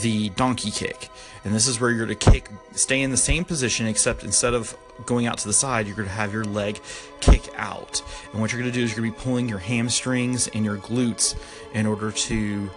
the 0.00 0.30
donkey 0.30 0.70
kick. 0.70 1.08
And 1.44 1.54
this 1.54 1.66
is 1.66 1.80
where 1.80 1.90
you're 1.90 2.06
to 2.06 2.14
kick, 2.14 2.48
stay 2.72 3.02
in 3.02 3.10
the 3.10 3.16
same 3.16 3.44
position, 3.44 3.86
except 3.86 4.24
instead 4.24 4.54
of 4.54 4.76
going 5.06 5.26
out 5.26 5.38
to 5.38 5.46
the 5.46 5.52
side, 5.52 5.86
you're 5.86 5.96
going 5.96 6.08
to 6.08 6.14
have 6.14 6.32
your 6.32 6.44
leg 6.44 6.80
kick 7.20 7.42
out. 7.56 8.02
And 8.32 8.40
what 8.40 8.52
you're 8.52 8.60
going 8.60 8.72
to 8.72 8.78
do 8.78 8.84
is 8.84 8.90
you're 8.90 9.00
going 9.00 9.12
to 9.12 9.18
be 9.18 9.24
pulling 9.24 9.48
your 9.48 9.58
hamstrings 9.58 10.48
and 10.48 10.64
your 10.64 10.76
glutes 10.76 11.36
in 11.72 11.86
order 11.86 12.10
to 12.10 12.70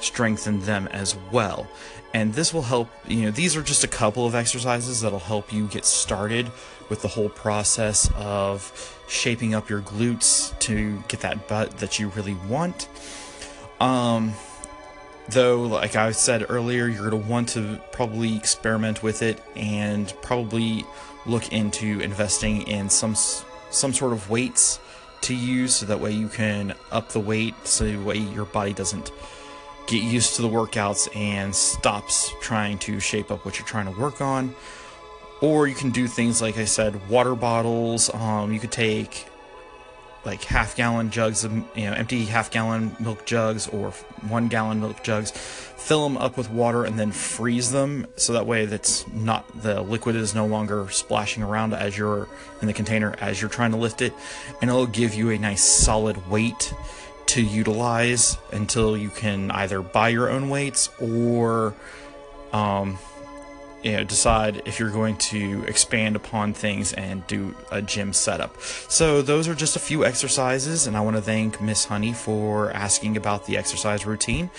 strengthen 0.00 0.60
them 0.60 0.86
as 0.88 1.16
well. 1.32 1.66
And 2.12 2.32
this 2.32 2.54
will 2.54 2.62
help, 2.62 2.88
you 3.08 3.22
know, 3.22 3.30
these 3.32 3.56
are 3.56 3.62
just 3.62 3.82
a 3.82 3.88
couple 3.88 4.24
of 4.24 4.34
exercises 4.34 5.00
that'll 5.00 5.18
help 5.18 5.52
you 5.52 5.66
get 5.66 5.84
started 5.84 6.50
with 6.88 7.02
the 7.02 7.08
whole 7.08 7.28
process 7.28 8.08
of 8.14 9.02
shaping 9.08 9.54
up 9.54 9.68
your 9.68 9.80
glutes 9.80 10.56
to 10.60 11.02
get 11.08 11.20
that 11.20 11.48
butt 11.48 11.78
that 11.78 11.98
you 11.98 12.08
really 12.10 12.34
want. 12.48 12.88
Um, 13.80 14.34
though, 15.28 15.62
like 15.62 15.96
I 15.96 16.12
said 16.12 16.46
earlier, 16.48 16.86
you're 16.86 17.10
going 17.10 17.22
to 17.22 17.28
want 17.28 17.48
to 17.50 17.80
probably 17.92 18.36
experiment 18.36 19.02
with 19.02 19.22
it 19.22 19.42
and 19.56 20.12
probably 20.22 20.84
look 21.26 21.52
into 21.52 22.00
investing 22.00 22.62
in 22.62 22.90
some 22.90 23.14
some 23.14 23.92
sort 23.92 24.12
of 24.12 24.30
weights 24.30 24.78
to 25.22 25.34
use 25.34 25.74
so 25.76 25.86
that 25.86 25.98
way 25.98 26.12
you 26.12 26.28
can 26.28 26.74
up 26.92 27.08
the 27.08 27.18
weight 27.18 27.54
so 27.64 27.84
that 27.84 27.98
way 28.04 28.18
your 28.18 28.44
body 28.44 28.72
doesn't 28.72 29.10
get 29.86 30.02
used 30.02 30.36
to 30.36 30.42
the 30.42 30.48
workouts 30.48 31.14
and 31.16 31.54
stops 31.54 32.30
trying 32.40 32.78
to 32.78 33.00
shape 33.00 33.30
up 33.30 33.44
what 33.44 33.58
you're 33.58 33.66
trying 33.66 33.92
to 33.92 34.00
work 34.00 34.20
on 34.20 34.54
or 35.40 35.66
you 35.66 35.74
can 35.74 35.90
do 35.90 36.06
things 36.06 36.40
like 36.40 36.56
I 36.56 36.64
said, 36.64 37.08
water 37.08 37.34
bottles. 37.34 38.12
Um, 38.14 38.52
you 38.52 38.60
could 38.60 38.72
take 38.72 39.26
like 40.24 40.42
half 40.44 40.76
gallon 40.76 41.10
jugs 41.10 41.44
of 41.44 41.52
you 41.52 41.84
know 41.84 41.92
empty 41.92 42.24
half 42.24 42.50
gallon 42.50 42.96
milk 42.98 43.24
jugs 43.26 43.68
or 43.68 43.90
one 44.28 44.48
gallon 44.48 44.80
milk 44.80 45.02
jugs 45.02 45.32
fill 45.84 46.02
them 46.04 46.16
up 46.16 46.38
with 46.38 46.48
water 46.50 46.84
and 46.84 46.98
then 46.98 47.12
freeze 47.12 47.70
them 47.70 48.06
so 48.16 48.32
that 48.32 48.46
way 48.46 48.64
that's 48.64 49.06
not 49.08 49.44
the 49.60 49.82
liquid 49.82 50.16
is 50.16 50.34
no 50.34 50.46
longer 50.46 50.88
splashing 50.88 51.42
around 51.42 51.74
as 51.74 51.96
you're 51.98 52.26
in 52.62 52.66
the 52.66 52.72
container 52.72 53.14
as 53.20 53.38
you're 53.38 53.50
trying 53.50 53.70
to 53.70 53.76
lift 53.76 54.00
it. 54.00 54.14
And 54.62 54.70
it'll 54.70 54.86
give 54.86 55.12
you 55.14 55.28
a 55.28 55.38
nice 55.38 55.62
solid 55.62 56.30
weight 56.30 56.72
to 57.26 57.42
utilize 57.42 58.38
until 58.50 58.96
you 58.96 59.10
can 59.10 59.50
either 59.50 59.82
buy 59.82 60.08
your 60.08 60.30
own 60.30 60.48
weights 60.48 60.88
or 60.98 61.74
um, 62.54 62.98
you 63.84 63.92
know 63.92 64.02
decide 64.02 64.62
if 64.64 64.80
you're 64.80 64.90
going 64.90 65.16
to 65.18 65.62
expand 65.68 66.16
upon 66.16 66.52
things 66.54 66.92
and 66.94 67.24
do 67.26 67.54
a 67.70 67.80
gym 67.80 68.12
setup 68.12 68.60
so 68.60 69.22
those 69.22 69.46
are 69.46 69.54
just 69.54 69.76
a 69.76 69.78
few 69.78 70.04
exercises 70.04 70.86
and 70.86 70.96
i 70.96 71.00
want 71.00 71.14
to 71.14 71.22
thank 71.22 71.60
miss 71.60 71.84
honey 71.84 72.12
for 72.12 72.72
asking 72.72 73.16
about 73.16 73.46
the 73.46 73.56
exercise 73.56 74.06
routine 74.06 74.50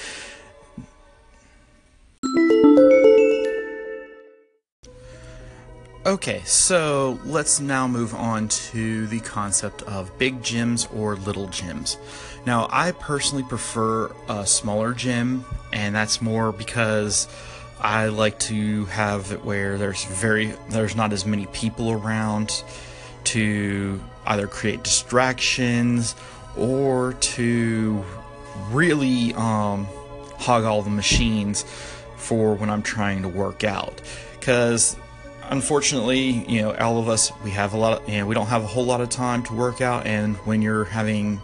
Okay, 6.05 6.43
so 6.45 7.17
let's 7.25 7.59
now 7.59 7.87
move 7.87 8.13
on 8.13 8.47
to 8.47 9.07
the 9.07 9.19
concept 9.21 9.81
of 9.83 10.15
big 10.19 10.39
gyms 10.43 10.87
or 10.95 11.15
little 11.15 11.47
gyms. 11.47 11.97
Now, 12.45 12.67
I 12.71 12.91
personally 12.91 13.43
prefer 13.43 14.11
a 14.29 14.45
smaller 14.45 14.93
gym, 14.93 15.43
and 15.73 15.95
that's 15.95 16.21
more 16.21 16.51
because 16.51 17.27
I 17.79 18.07
like 18.07 18.39
to 18.39 18.85
have 18.85 19.31
it 19.31 19.43
where 19.43 19.77
there's 19.77 20.03
very 20.05 20.53
there's 20.69 20.95
not 20.95 21.13
as 21.13 21.25
many 21.25 21.45
people 21.47 21.91
around 21.91 22.63
to 23.25 23.99
either 24.25 24.47
create 24.47 24.83
distractions 24.83 26.15
or 26.57 27.13
to 27.13 28.03
really 28.71 29.33
um, 29.33 29.85
hog 30.37 30.63
all 30.63 30.81
the 30.81 30.89
machines 30.89 31.63
for 32.15 32.55
when 32.55 32.69
I'm 32.69 32.81
trying 32.81 33.21
to 33.23 33.27
work 33.27 33.63
out. 33.63 34.01
Because 34.39 34.95
unfortunately 35.49 36.43
you 36.49 36.61
know 36.61 36.73
all 36.75 36.97
of 36.97 37.07
us 37.07 37.31
we 37.43 37.51
have 37.51 37.73
a 37.73 37.77
lot 37.77 38.01
of 38.01 38.09
you 38.09 38.17
know 38.17 38.25
we 38.25 38.33
don't 38.33 38.47
have 38.47 38.63
a 38.63 38.67
whole 38.67 38.85
lot 38.85 39.01
of 39.01 39.09
time 39.09 39.43
to 39.43 39.53
work 39.53 39.81
out. 39.81 40.05
And 40.05 40.37
when 40.37 40.61
you're 40.61 40.85
having 40.85 41.41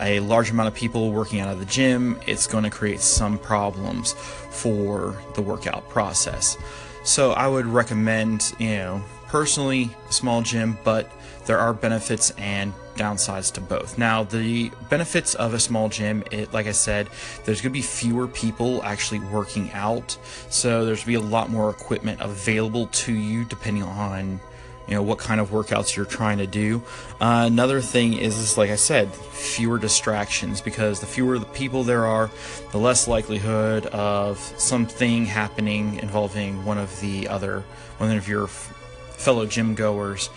a 0.00 0.20
large 0.20 0.50
amount 0.50 0.68
of 0.68 0.74
people 0.74 1.12
working 1.12 1.40
out 1.40 1.50
of 1.50 1.58
the 1.58 1.66
gym, 1.66 2.18
it's 2.26 2.46
going 2.46 2.64
to 2.64 2.70
create 2.70 3.00
some 3.00 3.38
problems 3.38 4.12
for 4.12 5.16
the 5.34 5.42
workout 5.42 5.88
process. 5.88 6.56
So 7.04 7.32
I 7.32 7.46
would 7.46 7.66
recommend, 7.66 8.54
you 8.58 8.76
know, 8.76 9.04
personally, 9.26 9.90
a 10.08 10.12
small 10.12 10.42
gym, 10.42 10.78
but 10.84 11.12
there 11.46 11.58
are 11.58 11.74
benefits 11.74 12.30
and 12.38 12.72
downsides 12.96 13.52
to 13.54 13.60
both. 13.60 13.98
Now, 13.98 14.24
the 14.24 14.70
benefits 14.88 15.34
of 15.34 15.52
a 15.54 15.60
small 15.60 15.88
gym, 15.88 16.24
it, 16.30 16.52
like 16.52 16.66
I 16.66 16.72
said, 16.72 17.08
there's 17.44 17.60
going 17.60 17.72
to 17.72 17.78
be 17.78 17.82
fewer 17.82 18.26
people 18.28 18.82
actually 18.84 19.20
working 19.20 19.70
out, 19.72 20.16
so 20.48 20.86
there's 20.86 21.04
going 21.04 21.16
to 21.16 21.20
be 21.20 21.26
a 21.26 21.30
lot 21.30 21.50
more 21.50 21.70
equipment 21.70 22.20
available 22.20 22.86
to 22.88 23.12
you 23.12 23.44
depending 23.44 23.82
on 23.82 24.40
you 24.86 24.94
know 24.94 25.02
what 25.02 25.18
kind 25.18 25.40
of 25.40 25.50
workouts 25.50 25.96
you're 25.96 26.04
trying 26.04 26.38
to 26.38 26.46
do. 26.46 26.82
Uh, 27.20 27.44
another 27.46 27.80
thing 27.80 28.14
is, 28.14 28.36
is, 28.38 28.58
like 28.58 28.70
I 28.70 28.76
said, 28.76 29.12
fewer 29.14 29.78
distractions 29.78 30.60
because 30.60 31.00
the 31.00 31.06
fewer 31.06 31.38
the 31.38 31.46
people 31.46 31.84
there 31.84 32.06
are, 32.06 32.30
the 32.72 32.78
less 32.78 33.08
likelihood 33.08 33.86
of 33.86 34.38
something 34.58 35.26
happening 35.26 35.96
involving 35.96 36.64
one 36.64 36.78
of 36.78 37.00
the 37.00 37.28
other 37.28 37.64
one 37.98 38.16
of 38.16 38.28
your 38.28 38.46
fellow 38.48 39.46
gym 39.46 39.74
goers, 39.74 40.28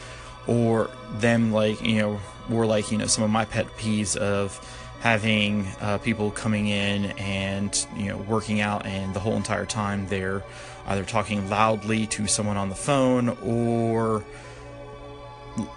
or 0.47 0.89
them 1.13 1.51
like 1.51 1.81
you 1.85 1.99
know, 1.99 2.19
or 2.51 2.65
like 2.65 2.91
you 2.91 2.97
know 2.97 3.07
some 3.07 3.23
of 3.23 3.29
my 3.29 3.45
pet 3.45 3.67
peeves 3.77 4.15
of 4.15 4.59
having 4.99 5.67
uh, 5.79 5.97
people 5.99 6.31
coming 6.31 6.67
in 6.67 7.05
and 7.17 7.85
you 7.95 8.05
know 8.09 8.17
working 8.17 8.61
out 8.61 8.85
and 8.85 9.13
the 9.13 9.19
whole 9.19 9.35
entire 9.35 9.65
time 9.65 10.07
they're 10.07 10.43
either 10.87 11.03
talking 11.03 11.49
loudly 11.49 12.07
to 12.07 12.27
someone 12.27 12.57
on 12.57 12.69
the 12.69 12.75
phone 12.75 13.29
or 13.43 14.23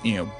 you 0.02 0.14
know 0.14 0.30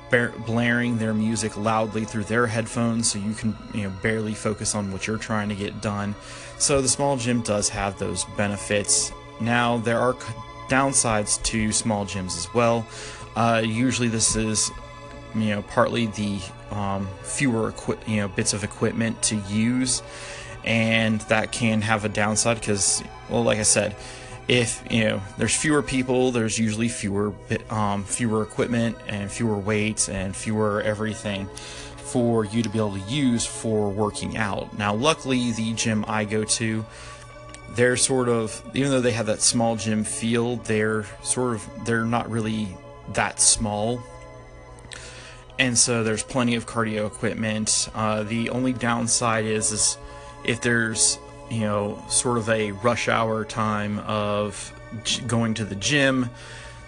blaring 0.46 0.98
their 0.98 1.14
music 1.14 1.56
loudly 1.56 2.04
through 2.04 2.24
their 2.24 2.46
headphones 2.46 3.10
so 3.10 3.18
you 3.18 3.32
can 3.32 3.56
you 3.72 3.84
know 3.84 3.92
barely 4.02 4.34
focus 4.34 4.74
on 4.74 4.92
what 4.92 5.06
you're 5.06 5.18
trying 5.18 5.48
to 5.48 5.54
get 5.54 5.80
done. 5.80 6.14
So 6.58 6.80
the 6.80 6.88
small 6.88 7.16
gym 7.16 7.40
does 7.42 7.68
have 7.70 7.98
those 7.98 8.24
benefits. 8.36 9.12
Now 9.40 9.78
there 9.78 9.98
are 9.98 10.14
downsides 10.68 11.42
to 11.44 11.72
small 11.72 12.04
gyms 12.04 12.36
as 12.36 12.52
well. 12.54 12.86
Uh, 13.34 13.62
usually 13.64 14.08
this 14.08 14.36
is 14.36 14.70
you 15.34 15.50
know 15.50 15.62
partly 15.62 16.06
the 16.06 16.40
um, 16.70 17.08
fewer 17.22 17.70
equi- 17.70 17.98
you 18.06 18.16
know 18.18 18.28
bits 18.28 18.52
of 18.52 18.64
equipment 18.64 19.20
to 19.22 19.36
use 19.48 20.02
and 20.64 21.20
that 21.22 21.52
can 21.52 21.80
have 21.80 22.04
a 22.04 22.08
downside 22.08 22.60
because 22.60 23.02
well 23.30 23.42
like 23.42 23.58
i 23.58 23.62
said 23.62 23.96
if 24.50 24.82
you 24.90 25.04
know 25.04 25.22
there's 25.38 25.54
fewer 25.54 25.80
people 25.80 26.32
there's 26.32 26.58
usually 26.58 26.88
fewer 26.88 27.32
um, 27.70 28.02
fewer 28.02 28.42
equipment 28.42 28.96
and 29.06 29.30
fewer 29.30 29.56
weights 29.56 30.08
and 30.08 30.34
fewer 30.34 30.82
everything 30.82 31.46
for 31.96 32.44
you 32.44 32.60
to 32.60 32.68
be 32.68 32.76
able 32.76 32.92
to 32.92 32.98
use 33.02 33.46
for 33.46 33.88
working 33.90 34.36
out. 34.36 34.76
Now 34.76 34.92
luckily 34.92 35.52
the 35.52 35.72
gym 35.74 36.04
i 36.08 36.24
go 36.24 36.42
to 36.42 36.84
they're 37.76 37.96
sort 37.96 38.28
of 38.28 38.60
even 38.74 38.90
though 38.90 39.00
they 39.00 39.12
have 39.12 39.26
that 39.26 39.40
small 39.40 39.76
gym 39.76 40.02
feel 40.02 40.56
they're 40.56 41.04
sort 41.22 41.54
of 41.54 41.84
they're 41.84 42.04
not 42.04 42.28
really 42.28 42.76
that 43.10 43.40
small. 43.40 44.02
And 45.60 45.78
so 45.78 46.02
there's 46.02 46.24
plenty 46.24 46.56
of 46.56 46.66
cardio 46.66 47.06
equipment. 47.06 47.88
Uh, 47.94 48.24
the 48.24 48.50
only 48.50 48.72
downside 48.72 49.44
is 49.44 49.70
is 49.70 49.96
if 50.42 50.60
there's 50.60 51.20
you 51.50 51.60
know, 51.60 52.02
sort 52.08 52.38
of 52.38 52.48
a 52.48 52.72
rush 52.72 53.08
hour 53.08 53.44
time 53.44 53.98
of 54.00 54.72
going 55.26 55.54
to 55.54 55.64
the 55.64 55.74
gym, 55.74 56.30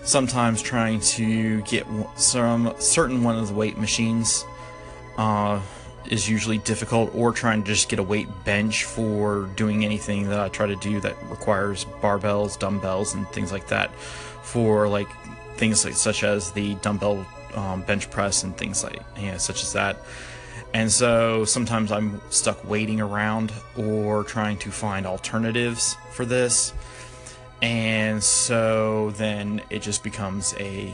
sometimes 0.02 0.62
trying 0.62 1.00
to 1.00 1.60
get 1.62 1.86
some 2.16 2.74
certain 2.78 3.22
one 3.22 3.38
of 3.38 3.48
the 3.48 3.54
weight 3.54 3.76
machines 3.78 4.44
uh, 5.18 5.60
is 6.08 6.28
usually 6.28 6.58
difficult, 6.58 7.14
or 7.14 7.32
trying 7.32 7.62
to 7.62 7.68
just 7.68 7.88
get 7.88 7.98
a 7.98 8.02
weight 8.02 8.28
bench 8.44 8.84
for 8.84 9.48
doing 9.56 9.84
anything 9.84 10.28
that 10.28 10.40
I 10.40 10.48
try 10.48 10.66
to 10.66 10.76
do 10.76 11.00
that 11.00 11.16
requires 11.28 11.84
barbells, 12.00 12.58
dumbbells, 12.58 13.14
and 13.14 13.28
things 13.28 13.52
like 13.52 13.68
that. 13.68 13.94
For 14.42 14.88
like 14.88 15.08
things 15.56 15.84
like 15.84 15.94
such 15.94 16.24
as 16.24 16.50
the 16.52 16.74
dumbbell 16.76 17.26
um, 17.54 17.82
bench 17.82 18.10
press 18.10 18.42
and 18.42 18.56
things 18.56 18.82
like 18.82 19.00
you 19.16 19.32
know, 19.32 19.38
such 19.38 19.62
as 19.62 19.72
that. 19.74 19.98
And 20.74 20.90
so 20.90 21.44
sometimes 21.44 21.92
I'm 21.92 22.20
stuck 22.30 22.64
waiting 22.68 23.00
around 23.00 23.52
or 23.76 24.24
trying 24.24 24.58
to 24.58 24.70
find 24.70 25.06
alternatives 25.06 25.96
for 26.12 26.24
this. 26.24 26.72
and 27.60 28.22
so 28.22 29.10
then 29.12 29.62
it 29.70 29.82
just 29.82 30.02
becomes 30.02 30.52
a 30.58 30.92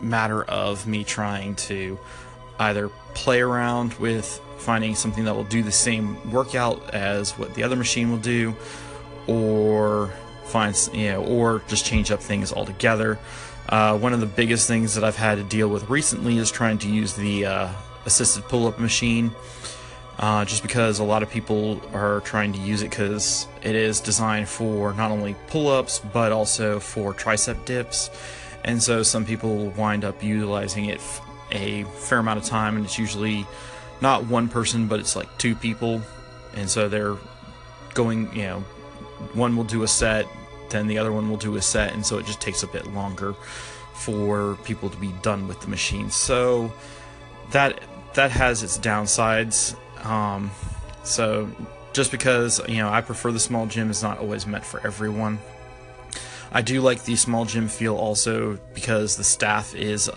matter 0.00 0.44
of 0.44 0.86
me 0.86 1.02
trying 1.02 1.56
to 1.56 1.98
either 2.60 2.88
play 3.14 3.40
around 3.40 3.94
with 3.94 4.40
finding 4.58 4.94
something 4.94 5.24
that 5.24 5.34
will 5.34 5.44
do 5.44 5.62
the 5.62 5.72
same 5.72 6.30
workout 6.30 6.94
as 6.94 7.32
what 7.38 7.52
the 7.54 7.62
other 7.64 7.74
machine 7.76 8.10
will 8.10 8.18
do 8.18 8.54
or 9.26 10.12
find 10.44 10.76
you 10.92 11.10
know 11.10 11.24
or 11.24 11.62
just 11.68 11.84
change 11.84 12.10
up 12.10 12.20
things 12.20 12.52
altogether 12.52 13.18
uh, 13.70 13.96
one 13.98 14.12
of 14.12 14.20
the 14.20 14.26
biggest 14.26 14.66
things 14.68 14.94
that 14.94 15.02
i've 15.04 15.16
had 15.16 15.36
to 15.36 15.44
deal 15.44 15.68
with 15.68 15.88
recently 15.90 16.38
is 16.38 16.50
trying 16.50 16.78
to 16.78 16.88
use 16.88 17.14
the 17.14 17.44
uh, 17.44 17.68
assisted 18.06 18.44
pull-up 18.44 18.78
machine 18.78 19.32
uh, 20.18 20.44
just 20.44 20.62
because 20.62 20.98
a 20.98 21.04
lot 21.04 21.22
of 21.22 21.30
people 21.30 21.80
are 21.94 22.20
trying 22.20 22.52
to 22.52 22.58
use 22.58 22.82
it 22.82 22.90
because 22.90 23.46
it 23.62 23.74
is 23.74 24.00
designed 24.00 24.48
for 24.48 24.92
not 24.94 25.10
only 25.10 25.36
pull-ups 25.46 26.00
but 26.12 26.32
also 26.32 26.80
for 26.80 27.14
tricep 27.14 27.64
dips. 27.64 28.10
And 28.64 28.82
so 28.82 29.02
some 29.02 29.24
people 29.24 29.70
wind 29.70 30.04
up 30.04 30.22
utilizing 30.22 30.86
it 30.86 31.00
a 31.52 31.84
fair 31.84 32.18
amount 32.18 32.38
of 32.40 32.44
time 32.44 32.76
and 32.76 32.84
it's 32.84 32.98
usually 32.98 33.46
not 34.00 34.26
one 34.26 34.48
person 34.48 34.88
but 34.88 34.98
it's 34.98 35.14
like 35.14 35.28
two 35.38 35.54
people. 35.54 36.02
And 36.54 36.68
so 36.68 36.88
they're 36.88 37.16
going 37.94 38.34
you 38.34 38.42
know 38.42 38.60
one 39.34 39.56
will 39.56 39.64
do 39.64 39.82
a 39.82 39.88
set 39.88 40.26
then 40.70 40.86
the 40.86 40.98
other 40.98 41.12
one 41.12 41.30
will 41.30 41.36
do 41.36 41.56
a 41.56 41.62
set 41.62 41.92
and 41.92 42.04
so 42.04 42.18
it 42.18 42.26
just 42.26 42.40
takes 42.40 42.62
a 42.62 42.66
bit 42.66 42.86
longer 42.92 43.34
for 43.94 44.56
people 44.64 44.90
to 44.90 44.96
be 44.96 45.12
done 45.22 45.46
with 45.46 45.60
the 45.60 45.68
machine. 45.68 46.10
So 46.10 46.72
that 47.52 47.80
that 48.14 48.30
has 48.30 48.62
its 48.62 48.78
downsides 48.78 49.76
um, 50.04 50.50
so 51.04 51.50
just 51.92 52.10
because 52.10 52.60
you 52.68 52.76
know 52.76 52.88
I 52.88 53.00
prefer 53.00 53.32
the 53.32 53.40
small 53.40 53.66
gym 53.66 53.90
is 53.90 54.02
not 54.02 54.18
always 54.18 54.46
meant 54.46 54.64
for 54.64 54.84
everyone. 54.86 55.38
I 56.52 56.62
do 56.62 56.80
like 56.80 57.04
the 57.04 57.16
small 57.16 57.44
gym 57.44 57.68
feel 57.68 57.96
also 57.96 58.58
because 58.72 59.16
the 59.16 59.24
staff 59.24 59.74
is 59.74 60.10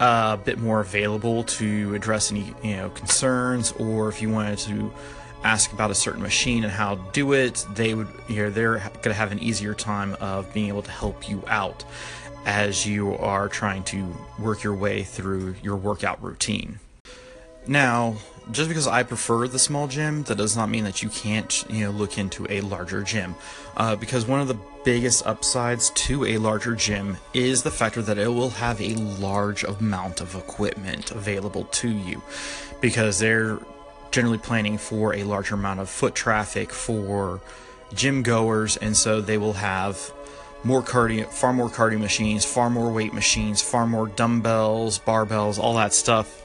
a 0.00 0.38
bit 0.42 0.58
more 0.58 0.80
available 0.80 1.44
to 1.44 1.94
address 1.94 2.30
any 2.30 2.54
you 2.62 2.76
know 2.76 2.90
concerns 2.90 3.72
or 3.72 4.08
if 4.08 4.22
you 4.22 4.30
wanted 4.30 4.58
to 4.60 4.92
ask 5.44 5.72
about 5.72 5.90
a 5.90 5.94
certain 5.94 6.22
machine 6.22 6.64
and 6.64 6.72
how 6.72 6.96
to 6.96 7.02
do 7.12 7.32
it 7.32 7.64
they 7.74 7.94
would 7.94 8.08
you 8.28 8.42
know 8.42 8.50
they're 8.50 8.78
going 8.78 9.02
to 9.02 9.14
have 9.14 9.30
an 9.30 9.38
easier 9.38 9.74
time 9.74 10.16
of 10.20 10.52
being 10.52 10.68
able 10.68 10.82
to 10.82 10.90
help 10.90 11.28
you 11.28 11.42
out 11.46 11.84
as 12.48 12.86
you 12.86 13.14
are 13.18 13.48
trying 13.48 13.84
to 13.84 14.16
work 14.38 14.62
your 14.64 14.74
way 14.74 15.02
through 15.02 15.54
your 15.62 15.76
workout 15.76 16.20
routine 16.22 16.78
now 17.68 18.16
just 18.50 18.68
because 18.68 18.86
I 18.86 19.02
prefer 19.02 19.46
the 19.46 19.58
small 19.58 19.88
gym, 19.88 20.22
that 20.24 20.38
does 20.38 20.56
not 20.56 20.70
mean 20.70 20.84
that 20.84 21.02
you 21.02 21.10
can't, 21.10 21.64
you 21.68 21.84
know, 21.84 21.90
look 21.90 22.16
into 22.16 22.46
a 22.50 22.62
larger 22.62 23.02
gym. 23.02 23.34
Uh, 23.76 23.94
because 23.94 24.26
one 24.26 24.40
of 24.40 24.48
the 24.48 24.58
biggest 24.84 25.26
upsides 25.26 25.90
to 25.90 26.24
a 26.24 26.38
larger 26.38 26.74
gym 26.74 27.18
is 27.34 27.62
the 27.62 27.70
factor 27.70 28.00
that 28.00 28.16
it 28.16 28.28
will 28.28 28.50
have 28.50 28.80
a 28.80 28.94
large 28.94 29.64
amount 29.64 30.20
of 30.20 30.34
equipment 30.34 31.10
available 31.10 31.64
to 31.64 31.90
you. 31.90 32.22
Because 32.80 33.18
they're 33.18 33.58
generally 34.10 34.38
planning 34.38 34.78
for 34.78 35.14
a 35.14 35.24
larger 35.24 35.54
amount 35.54 35.80
of 35.80 35.90
foot 35.90 36.14
traffic 36.14 36.72
for 36.72 37.40
gym 37.92 38.22
goers, 38.22 38.76
and 38.78 38.96
so 38.96 39.20
they 39.20 39.36
will 39.36 39.54
have 39.54 40.12
more 40.64 40.82
cardio, 40.82 41.26
far 41.26 41.52
more 41.52 41.68
cardio 41.68 42.00
machines, 42.00 42.44
far 42.44 42.68
more 42.70 42.90
weight 42.90 43.14
machines, 43.14 43.62
far 43.62 43.86
more 43.86 44.08
dumbbells, 44.08 44.98
barbells, 44.98 45.58
all 45.58 45.74
that 45.74 45.92
stuff 45.92 46.44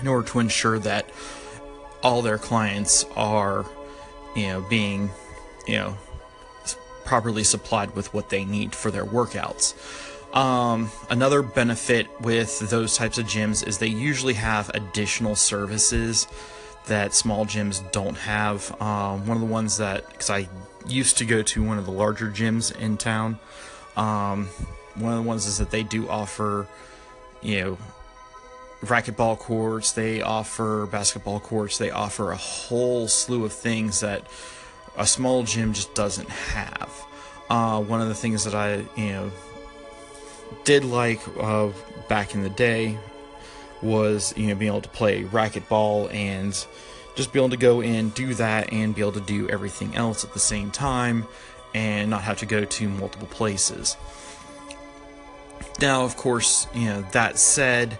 in 0.00 0.08
order 0.08 0.26
to 0.28 0.38
ensure 0.38 0.78
that 0.78 1.08
all 2.02 2.22
their 2.22 2.38
clients 2.38 3.04
are, 3.16 3.64
you 4.36 4.46
know, 4.46 4.60
being, 4.62 5.10
you 5.66 5.76
know, 5.76 5.96
properly 7.04 7.44
supplied 7.44 7.94
with 7.94 8.12
what 8.14 8.30
they 8.30 8.44
need 8.44 8.74
for 8.74 8.90
their 8.90 9.04
workouts. 9.04 9.74
Um, 10.34 10.90
another 11.10 11.42
benefit 11.42 12.08
with 12.20 12.58
those 12.70 12.96
types 12.96 13.18
of 13.18 13.26
gyms 13.26 13.66
is 13.66 13.78
they 13.78 13.86
usually 13.86 14.34
have 14.34 14.68
additional 14.74 15.36
services 15.36 16.26
that 16.86 17.14
small 17.14 17.46
gyms 17.46 17.90
don't 17.92 18.16
have. 18.16 18.70
Um, 18.80 19.26
one 19.26 19.36
of 19.36 19.40
the 19.40 19.48
ones 19.48 19.78
that, 19.78 20.08
because 20.10 20.30
I 20.30 20.48
used 20.86 21.18
to 21.18 21.24
go 21.24 21.42
to 21.42 21.62
one 21.62 21.78
of 21.78 21.86
the 21.86 21.92
larger 21.92 22.30
gyms 22.30 22.76
in 22.76 22.96
town, 22.96 23.38
um, 23.96 24.48
one 24.94 25.12
of 25.12 25.22
the 25.22 25.28
ones 25.28 25.46
is 25.46 25.58
that 25.58 25.70
they 25.70 25.82
do 25.82 26.08
offer, 26.08 26.66
you 27.42 27.60
know, 27.60 27.78
racquetball 28.82 29.38
courts, 29.38 29.92
they 29.92 30.22
offer 30.22 30.86
basketball 30.86 31.40
courts, 31.40 31.78
they 31.78 31.90
offer 31.90 32.32
a 32.32 32.36
whole 32.36 33.08
slew 33.08 33.44
of 33.44 33.52
things 33.52 34.00
that 34.00 34.26
a 34.96 35.06
small 35.06 35.42
gym 35.42 35.72
just 35.72 35.94
doesn't 35.94 36.28
have. 36.28 36.90
Uh, 37.50 37.82
one 37.82 38.00
of 38.00 38.08
the 38.08 38.14
things 38.14 38.44
that 38.44 38.54
I, 38.54 38.76
you 38.96 39.12
know, 39.12 39.32
did 40.64 40.84
like 40.84 41.20
uh, 41.38 41.70
back 42.08 42.34
in 42.34 42.42
the 42.42 42.50
day 42.50 42.98
was, 43.82 44.32
you 44.36 44.48
know, 44.48 44.54
being 44.54 44.70
able 44.70 44.80
to 44.80 44.88
play 44.88 45.24
racquetball 45.24 46.12
and 46.12 46.66
just 47.14 47.32
be 47.32 47.38
able 47.38 47.50
to 47.50 47.56
go 47.56 47.80
in, 47.80 48.10
do 48.10 48.34
that, 48.34 48.72
and 48.72 48.94
be 48.94 49.00
able 49.00 49.12
to 49.12 49.20
do 49.20 49.48
everything 49.48 49.94
else 49.94 50.24
at 50.24 50.32
the 50.32 50.38
same 50.38 50.70
time 50.70 51.26
and 51.74 52.10
not 52.10 52.22
have 52.22 52.38
to 52.38 52.46
go 52.46 52.64
to 52.64 52.88
multiple 52.88 53.28
places. 53.28 53.96
Now, 55.80 56.04
of 56.04 56.16
course, 56.16 56.66
you 56.74 56.86
know, 56.86 57.02
that 57.12 57.38
said, 57.38 57.98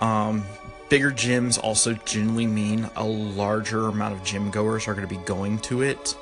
um, 0.00 0.44
bigger 0.88 1.10
gyms 1.10 1.62
also 1.62 1.94
generally 1.94 2.46
mean 2.46 2.88
a 2.96 3.04
larger 3.04 3.88
amount 3.88 4.14
of 4.14 4.24
gym 4.24 4.50
goers 4.50 4.86
are 4.86 4.94
going 4.94 5.06
to 5.06 5.14
be 5.14 5.22
going 5.24 5.58
to 5.60 5.82
it. 5.82 6.16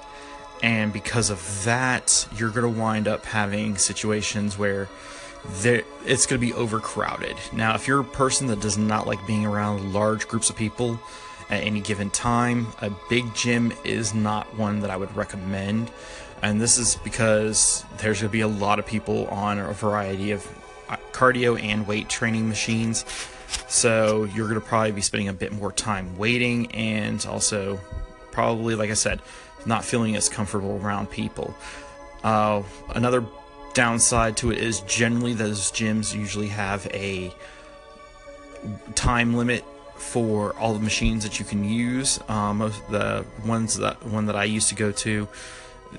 And 0.63 0.93
because 0.93 1.29
of 1.29 1.65
that, 1.65 2.27
you're 2.37 2.51
going 2.51 2.75
to 2.75 2.81
wind 2.81 3.09
up 3.09 3.27
having 3.27 3.77
situations 3.77 4.57
where 4.57 4.89
it's 5.63 6.27
going 6.27 6.41
to 6.41 6.47
be 6.47 6.55
overcrowded. 6.55 7.37
Now, 7.53 7.75
if 7.75 7.87
you're 7.87 8.01
a 8.01 8.05
person 8.05 8.47
that 8.49 8.61
does 8.61 8.79
not 8.79 9.07
like 9.07 9.25
being 9.27 9.45
around 9.45 9.93
large 9.93 10.27
groups 10.27 10.49
of 10.49 10.57
people 10.57 10.99
at 11.51 11.63
any 11.63 11.81
given 11.81 12.11
time, 12.11 12.67
a 12.81 12.91
big 13.09 13.35
gym 13.35 13.73
is 13.85 14.15
not 14.15 14.57
one 14.57 14.81
that 14.81 14.91
I 14.91 14.97
would 14.97 15.15
recommend. 15.15 15.91
And 16.43 16.61
this 16.61 16.79
is 16.79 16.97
because 16.97 17.85
there's 17.99 18.21
going 18.21 18.29
to 18.29 18.33
be 18.33 18.41
a 18.43 18.49
lot 18.49 18.79
of 18.79 18.87
people 18.87 19.27
on 19.29 19.59
a 19.59 19.73
variety 19.73 20.33
of 20.33 20.47
uh, 20.89 20.97
cardio 21.13 21.61
and 21.63 21.87
weight 21.87 22.09
training 22.09 22.49
machines 22.49 23.05
so 23.69 24.25
you're 24.25 24.49
going 24.49 24.61
to 24.61 24.67
probably 24.67 24.93
be 24.93 25.01
spending 25.01 25.29
a 25.29 25.33
bit 25.33 25.53
more 25.53 25.73
time 25.73 26.17
waiting 26.17 26.71
and 26.73 27.25
also 27.27 27.81
probably, 28.31 28.75
like 28.75 28.91
I 28.91 28.95
said, 28.95 29.21
not 29.65 29.85
feeling 29.85 30.17
as 30.17 30.29
comfortable 30.29 30.81
around 30.83 31.11
people. 31.11 31.55
Uh, 32.23 32.63
another 32.95 33.25
downside 33.75 34.37
to 34.39 34.51
it 34.51 34.59
is 34.59 34.81
generally 34.83 35.35
those 35.35 35.71
gyms 35.73 36.15
usually 36.15 36.49
have 36.49 36.87
a 36.89 37.35
time 38.95 39.35
limit 39.35 39.65
for 39.99 40.55
all 40.57 40.75
the 40.75 40.81
machines 40.81 41.25
that 41.25 41.39
you 41.39 41.45
can 41.45 41.65
use. 41.65 42.21
Um, 42.29 42.59
most 42.59 42.89
the 42.91 43.25
ones 43.45 43.79
that 43.79 44.05
one 44.07 44.27
that 44.27 44.37
I 44.37 44.45
used 44.45 44.69
to 44.69 44.75
go 44.75 44.93
to 44.93 45.29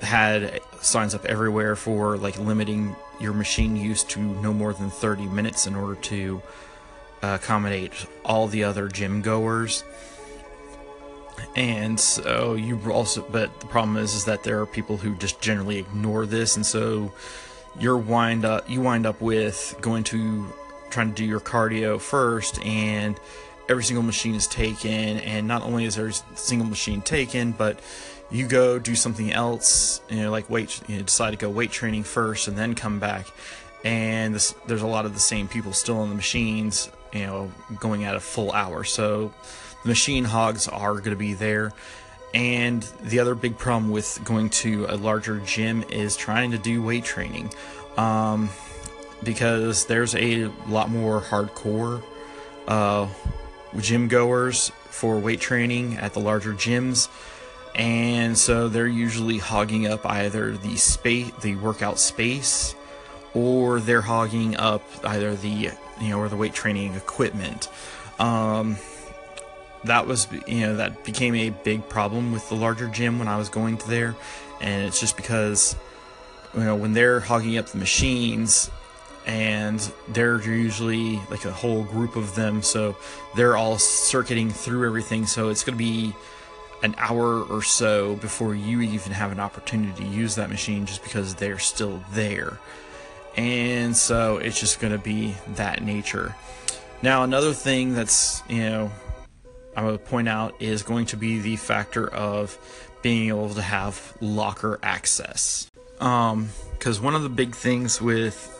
had 0.02 0.60
signs 0.80 1.14
up 1.14 1.24
everywhere 1.24 1.76
for 1.76 2.16
like 2.16 2.38
limiting 2.38 2.94
your 3.20 3.32
machine 3.32 3.76
use 3.76 4.04
to 4.04 4.20
no 4.20 4.52
more 4.52 4.72
than 4.72 4.90
30 4.90 5.26
minutes 5.26 5.66
in 5.66 5.74
order 5.74 5.96
to 5.96 6.40
accommodate 7.22 7.92
all 8.24 8.46
the 8.46 8.64
other 8.64 8.88
gym 8.88 9.22
goers. 9.22 9.84
And 11.56 11.98
so 11.98 12.54
you 12.54 12.80
also, 12.90 13.24
but 13.30 13.60
the 13.60 13.66
problem 13.66 13.96
is, 13.96 14.14
is 14.14 14.24
that 14.26 14.44
there 14.44 14.60
are 14.60 14.66
people 14.66 14.96
who 14.96 15.14
just 15.16 15.40
generally 15.40 15.78
ignore 15.78 16.26
this, 16.26 16.56
and 16.56 16.64
so 16.66 17.12
you're 17.78 17.98
wind 17.98 18.44
up, 18.44 18.68
you 18.68 18.80
wind 18.80 19.06
up 19.06 19.20
with 19.20 19.76
going 19.80 20.04
to 20.04 20.52
trying 20.90 21.10
to 21.10 21.14
do 21.14 21.24
your 21.24 21.40
cardio 21.40 22.00
first, 22.00 22.60
and 22.64 23.18
every 23.68 23.84
single 23.84 24.02
machine 24.02 24.34
is 24.34 24.46
taken, 24.46 25.18
and 25.18 25.46
not 25.46 25.62
only 25.62 25.84
is 25.84 25.98
every 25.98 26.14
single 26.34 26.68
machine 26.68 27.02
taken, 27.02 27.52
but 27.52 27.80
you 28.30 28.46
go 28.46 28.78
do 28.78 28.94
something 28.94 29.32
else, 29.32 30.00
you 30.08 30.22
know, 30.22 30.30
like 30.30 30.48
weight, 30.50 30.80
you 30.86 30.96
know, 30.96 31.02
decide 31.02 31.30
to 31.30 31.36
go 31.36 31.48
weight 31.48 31.70
training 31.70 32.02
first, 32.02 32.48
and 32.48 32.56
then 32.56 32.74
come 32.74 32.98
back, 32.98 33.26
and 33.84 34.34
this, 34.34 34.54
there's 34.66 34.82
a 34.82 34.86
lot 34.86 35.06
of 35.06 35.14
the 35.14 35.20
same 35.20 35.48
people 35.48 35.72
still 35.72 35.98
on 35.98 36.08
the 36.08 36.14
machines 36.14 36.90
you 37.12 37.26
know, 37.26 37.52
going 37.78 38.04
at 38.04 38.14
a 38.14 38.20
full 38.20 38.52
hour. 38.52 38.84
So 38.84 39.32
the 39.82 39.88
machine 39.88 40.24
hogs 40.24 40.68
are 40.68 40.94
going 40.94 41.10
to 41.10 41.16
be 41.16 41.34
there. 41.34 41.72
And 42.34 42.82
the 43.02 43.20
other 43.20 43.34
big 43.34 43.56
problem 43.56 43.90
with 43.90 44.20
going 44.24 44.50
to 44.50 44.86
a 44.88 44.96
larger 44.96 45.40
gym 45.40 45.82
is 45.84 46.16
trying 46.16 46.50
to 46.50 46.58
do 46.58 46.82
weight 46.82 47.04
training. 47.04 47.52
Um, 47.96 48.50
because 49.24 49.86
there's 49.86 50.14
a 50.14 50.44
lot 50.68 50.90
more 50.90 51.20
hardcore 51.20 52.02
uh, 52.68 53.08
gym 53.78 54.08
goers 54.08 54.70
for 54.90 55.18
weight 55.18 55.40
training 55.40 55.96
at 55.96 56.14
the 56.14 56.20
larger 56.20 56.52
gyms. 56.52 57.08
And 57.74 58.36
so 58.36 58.68
they're 58.68 58.86
usually 58.86 59.38
hogging 59.38 59.86
up 59.86 60.04
either 60.04 60.56
the 60.56 60.76
space, 60.76 61.30
the 61.42 61.56
workout 61.56 61.98
space, 61.98 62.74
or 63.34 63.78
they're 63.80 64.00
hogging 64.00 64.56
up 64.56 64.82
either 65.04 65.36
the 65.36 65.70
you 66.00 66.08
know, 66.08 66.18
or 66.18 66.28
the 66.28 66.36
weight 66.36 66.54
training 66.54 66.94
equipment. 66.94 67.68
Um, 68.18 68.76
that 69.84 70.06
was, 70.06 70.26
you 70.46 70.60
know, 70.60 70.76
that 70.76 71.04
became 71.04 71.34
a 71.34 71.50
big 71.50 71.88
problem 71.88 72.32
with 72.32 72.48
the 72.48 72.56
larger 72.56 72.88
gym 72.88 73.18
when 73.18 73.28
I 73.28 73.36
was 73.36 73.48
going 73.48 73.78
to 73.78 73.88
there, 73.88 74.16
and 74.60 74.86
it's 74.86 74.98
just 74.98 75.16
because 75.16 75.76
you 76.54 76.60
know, 76.60 76.74
when 76.74 76.94
they're 76.94 77.20
hogging 77.20 77.58
up 77.58 77.66
the 77.66 77.78
machines, 77.78 78.70
and 79.28 79.92
they're 80.08 80.40
usually 80.40 81.20
like 81.30 81.44
a 81.44 81.52
whole 81.52 81.84
group 81.84 82.16
of 82.16 82.34
them, 82.34 82.62
so 82.62 82.96
they're 83.36 83.56
all 83.58 83.78
circuiting 83.78 84.50
through 84.50 84.86
everything. 84.86 85.26
So 85.26 85.50
it's 85.50 85.62
going 85.62 85.76
to 85.76 85.84
be 85.84 86.14
an 86.82 86.94
hour 86.96 87.42
or 87.42 87.62
so 87.62 88.16
before 88.16 88.54
you 88.54 88.80
even 88.80 89.12
have 89.12 89.30
an 89.30 89.38
opportunity 89.38 90.02
to 90.02 90.08
use 90.08 90.36
that 90.36 90.48
machine 90.48 90.86
just 90.86 91.02
because 91.02 91.34
they're 91.34 91.58
still 91.58 92.02
there. 92.12 92.58
And 93.36 93.94
so 93.94 94.38
it's 94.38 94.58
just 94.58 94.80
going 94.80 94.92
to 94.92 94.98
be 94.98 95.34
that 95.48 95.82
nature. 95.82 96.34
Now, 97.02 97.22
another 97.22 97.52
thing 97.52 97.94
that's, 97.94 98.42
you 98.48 98.62
know, 98.62 98.90
going 99.76 99.98
to 99.98 100.04
point 100.04 100.28
out 100.28 100.54
is 100.58 100.82
going 100.82 101.06
to 101.06 101.16
be 101.16 101.38
the 101.38 101.56
factor 101.56 102.08
of 102.08 102.58
being 103.02 103.28
able 103.28 103.50
to 103.50 103.62
have 103.62 104.16
locker 104.20 104.78
access. 104.82 105.70
Because 105.98 106.98
um, 106.98 107.04
one 107.04 107.14
of 107.14 107.22
the 107.22 107.28
big 107.28 107.54
things 107.54 108.00
with 108.00 108.54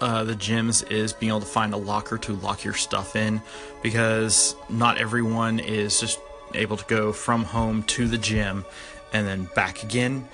uh, 0.00 0.24
the 0.24 0.34
gyms 0.34 0.90
is 0.90 1.12
being 1.12 1.30
able 1.30 1.40
to 1.40 1.46
find 1.46 1.74
a 1.74 1.76
locker 1.76 2.18
to 2.18 2.32
lock 2.34 2.64
your 2.64 2.74
stuff 2.74 3.16
in 3.16 3.42
because 3.82 4.56
not 4.68 4.98
everyone 4.98 5.58
is 5.58 6.00
just 6.00 6.18
able 6.54 6.76
to 6.76 6.84
go 6.86 7.12
from 7.12 7.44
home 7.44 7.82
to 7.84 8.08
the 8.08 8.18
gym 8.18 8.64
and 9.12 9.26
then 9.26 9.48
back 9.54 9.82
again. 9.82 10.28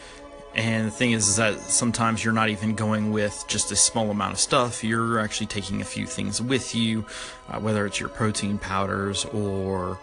And 0.54 0.86
the 0.86 0.90
thing 0.90 1.12
is, 1.12 1.28
is 1.28 1.36
that 1.36 1.60
sometimes 1.60 2.24
you're 2.24 2.32
not 2.32 2.48
even 2.48 2.74
going 2.74 3.12
with 3.12 3.44
just 3.46 3.70
a 3.72 3.76
small 3.76 4.10
amount 4.10 4.32
of 4.32 4.38
stuff. 4.38 4.82
You're 4.82 5.18
actually 5.18 5.48
taking 5.48 5.82
a 5.82 5.84
few 5.84 6.06
things 6.06 6.40
with 6.40 6.74
you, 6.74 7.04
uh, 7.48 7.60
whether 7.60 7.84
it's 7.84 8.00
your 8.00 8.08
protein 8.08 8.56
powders 8.56 9.26
or 9.26 9.98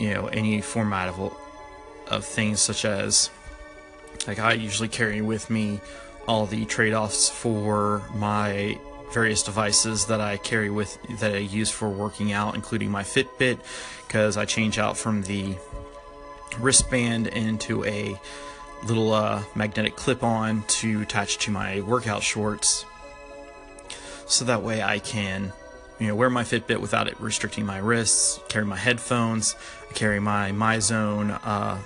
you 0.00 0.12
know 0.12 0.26
any 0.28 0.60
format 0.60 1.08
of 1.08 1.32
of 2.08 2.24
things 2.24 2.60
such 2.60 2.84
as 2.84 3.30
like 4.26 4.40
I 4.40 4.54
usually 4.54 4.88
carry 4.88 5.20
with 5.20 5.50
me 5.50 5.80
all 6.30 6.46
the 6.46 6.64
trade-offs 6.64 7.28
for 7.28 8.02
my 8.14 8.78
various 9.12 9.42
devices 9.42 10.06
that 10.06 10.20
I 10.20 10.36
carry 10.36 10.70
with 10.70 10.96
that 11.18 11.34
I 11.34 11.38
use 11.38 11.72
for 11.72 11.88
working 11.88 12.30
out, 12.30 12.54
including 12.54 12.88
my 12.88 13.02
Fitbit, 13.02 13.58
because 14.06 14.36
I 14.36 14.44
change 14.44 14.78
out 14.78 14.96
from 14.96 15.22
the 15.22 15.56
wristband 16.60 17.26
into 17.26 17.84
a 17.84 18.16
little 18.86 19.12
uh, 19.12 19.42
magnetic 19.56 19.96
clip-on 19.96 20.62
to 20.68 21.02
attach 21.02 21.38
to 21.38 21.50
my 21.50 21.80
workout 21.80 22.22
shorts, 22.22 22.84
so 24.26 24.44
that 24.44 24.62
way 24.62 24.80
I 24.84 25.00
can, 25.00 25.52
you 25.98 26.06
know, 26.06 26.14
wear 26.14 26.30
my 26.30 26.44
Fitbit 26.44 26.78
without 26.78 27.08
it 27.08 27.20
restricting 27.20 27.66
my 27.66 27.78
wrists. 27.78 28.38
Carry 28.48 28.64
my 28.64 28.76
headphones. 28.76 29.56
Carry 29.94 30.20
my 30.20 30.52
MyZone 30.52 31.40
uh, 31.42 31.78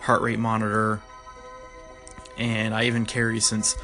heart 0.00 0.22
rate 0.22 0.40
monitor, 0.40 1.00
and 2.38 2.74
I 2.74 2.84
even 2.84 3.04
carry 3.04 3.40
since 3.40 3.76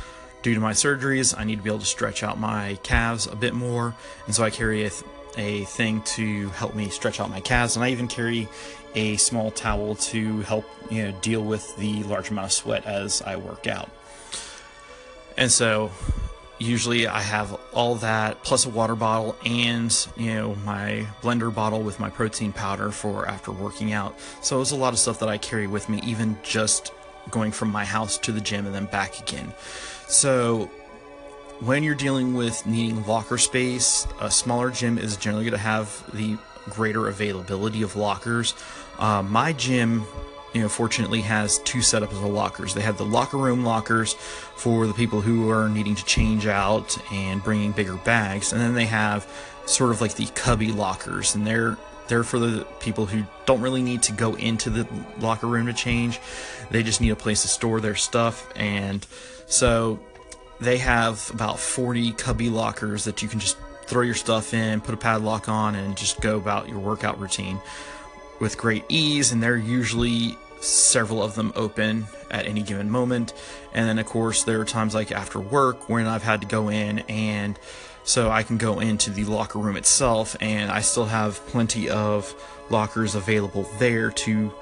due 0.42 0.54
to 0.54 0.60
my 0.60 0.72
surgeries, 0.72 1.34
I 1.36 1.44
need 1.44 1.56
to 1.56 1.62
be 1.62 1.70
able 1.70 1.80
to 1.80 1.86
stretch 1.86 2.22
out 2.22 2.38
my 2.38 2.78
calves 2.82 3.26
a 3.26 3.36
bit 3.36 3.54
more, 3.54 3.94
and 4.26 4.34
so 4.34 4.44
I 4.44 4.50
carry 4.50 4.84
a, 4.84 4.90
th- 4.90 5.04
a 5.36 5.64
thing 5.64 6.02
to 6.02 6.48
help 6.50 6.74
me 6.74 6.88
stretch 6.88 7.20
out 7.20 7.30
my 7.30 7.40
calves, 7.40 7.76
and 7.76 7.84
I 7.84 7.90
even 7.90 8.08
carry 8.08 8.48
a 8.94 9.16
small 9.16 9.50
towel 9.50 9.96
to 9.96 10.40
help 10.42 10.64
you 10.90 11.04
know 11.04 11.12
deal 11.20 11.42
with 11.42 11.76
the 11.76 12.02
large 12.04 12.30
amount 12.30 12.46
of 12.46 12.52
sweat 12.52 12.86
as 12.86 13.22
I 13.22 13.36
work 13.36 13.66
out. 13.66 13.90
And 15.36 15.50
so 15.50 15.90
usually 16.58 17.06
I 17.06 17.20
have 17.20 17.58
all 17.72 17.96
that 17.96 18.42
plus 18.44 18.64
a 18.64 18.70
water 18.70 18.94
bottle 18.94 19.36
and 19.44 19.94
you 20.16 20.34
know 20.34 20.54
my 20.64 21.06
blender 21.22 21.52
bottle 21.52 21.82
with 21.82 21.98
my 21.98 22.10
protein 22.10 22.52
powder 22.52 22.90
for 22.90 23.26
after 23.26 23.50
working 23.50 23.92
out. 23.92 24.18
So 24.40 24.60
it's 24.60 24.70
a 24.70 24.76
lot 24.76 24.92
of 24.92 24.98
stuff 24.98 25.18
that 25.20 25.28
I 25.28 25.38
carry 25.38 25.66
with 25.66 25.88
me 25.88 26.00
even 26.04 26.38
just 26.42 26.92
going 27.30 27.52
from 27.52 27.70
my 27.70 27.84
house 27.84 28.18
to 28.18 28.32
the 28.32 28.40
gym 28.40 28.66
and 28.66 28.74
then 28.74 28.86
back 28.86 29.20
again. 29.20 29.52
So 30.08 30.70
when 31.60 31.82
you're 31.82 31.94
dealing 31.94 32.34
with 32.34 32.66
needing 32.66 33.04
locker 33.06 33.38
space, 33.38 34.06
a 34.20 34.30
smaller 34.30 34.70
gym 34.70 34.98
is 34.98 35.16
generally 35.16 35.44
going 35.44 35.52
to 35.52 35.58
have 35.58 36.04
the 36.12 36.36
greater 36.70 37.08
availability 37.08 37.82
of 37.82 37.96
lockers. 37.96 38.54
Uh, 38.98 39.22
my 39.22 39.52
gym, 39.52 40.04
you 40.52 40.60
know, 40.60 40.68
fortunately 40.68 41.20
has 41.20 41.58
two 41.60 41.78
setups 41.78 42.12
of 42.12 42.24
lockers. 42.24 42.74
They 42.74 42.80
have 42.82 42.98
the 42.98 43.04
locker 43.04 43.36
room 43.36 43.64
lockers 43.64 44.14
for 44.14 44.86
the 44.86 44.94
people 44.94 45.20
who 45.20 45.50
are 45.50 45.68
needing 45.68 45.94
to 45.94 46.04
change 46.04 46.46
out 46.46 46.96
and 47.12 47.42
bringing 47.42 47.72
bigger 47.72 47.96
bags, 47.96 48.52
and 48.52 48.60
then 48.60 48.74
they 48.74 48.86
have 48.86 49.26
sort 49.66 49.90
of 49.90 50.00
like 50.00 50.14
the 50.14 50.26
cubby 50.34 50.72
lockers, 50.72 51.34
and 51.34 51.46
they're 51.46 51.76
they're 52.08 52.24
for 52.24 52.38
the 52.38 52.66
people 52.80 53.06
who 53.06 53.24
don't 53.46 53.60
really 53.60 53.82
need 53.82 54.02
to 54.02 54.12
go 54.12 54.34
into 54.34 54.70
the 54.70 54.86
locker 55.20 55.46
room 55.46 55.66
to 55.66 55.72
change. 55.72 56.20
They 56.70 56.82
just 56.82 57.00
need 57.00 57.10
a 57.10 57.16
place 57.16 57.42
to 57.42 57.48
store 57.48 57.80
their 57.80 57.94
stuff 57.94 58.50
and 58.56 59.06
so 59.46 60.00
they 60.60 60.78
have 60.78 61.30
about 61.32 61.58
40 61.58 62.12
cubby 62.12 62.48
lockers 62.48 63.04
that 63.04 63.22
you 63.22 63.28
can 63.28 63.40
just 63.40 63.56
throw 63.86 64.02
your 64.02 64.14
stuff 64.14 64.54
in, 64.54 64.80
put 64.80 64.94
a 64.94 64.98
padlock 64.98 65.48
on, 65.48 65.74
and 65.74 65.96
just 65.96 66.20
go 66.20 66.36
about 66.36 66.68
your 66.68 66.78
workout 66.78 67.20
routine 67.20 67.60
with 68.40 68.56
great 68.56 68.84
ease. 68.88 69.32
And 69.32 69.42
they're 69.42 69.56
usually 69.56 70.36
several 70.60 71.22
of 71.22 71.34
them 71.34 71.52
open 71.54 72.06
at 72.30 72.46
any 72.46 72.62
given 72.62 72.90
moment. 72.90 73.34
And 73.74 73.88
then, 73.88 73.98
of 73.98 74.06
course, 74.06 74.44
there 74.44 74.60
are 74.60 74.64
times 74.64 74.94
like 74.94 75.12
after 75.12 75.38
work 75.38 75.88
when 75.88 76.06
I've 76.06 76.22
had 76.22 76.40
to 76.40 76.46
go 76.46 76.68
in 76.68 77.00
and 77.00 77.58
so 78.04 78.30
I 78.30 78.42
can 78.42 78.58
go 78.58 78.80
into 78.80 79.10
the 79.10 79.24
locker 79.24 79.58
room 79.58 79.76
itself, 79.76 80.36
and 80.40 80.70
I 80.70 80.80
still 80.80 81.06
have 81.06 81.44
plenty 81.48 81.88
of 81.90 82.34
lockers 82.70 83.14
available 83.14 83.68
there 83.78 84.10
to 84.10 84.52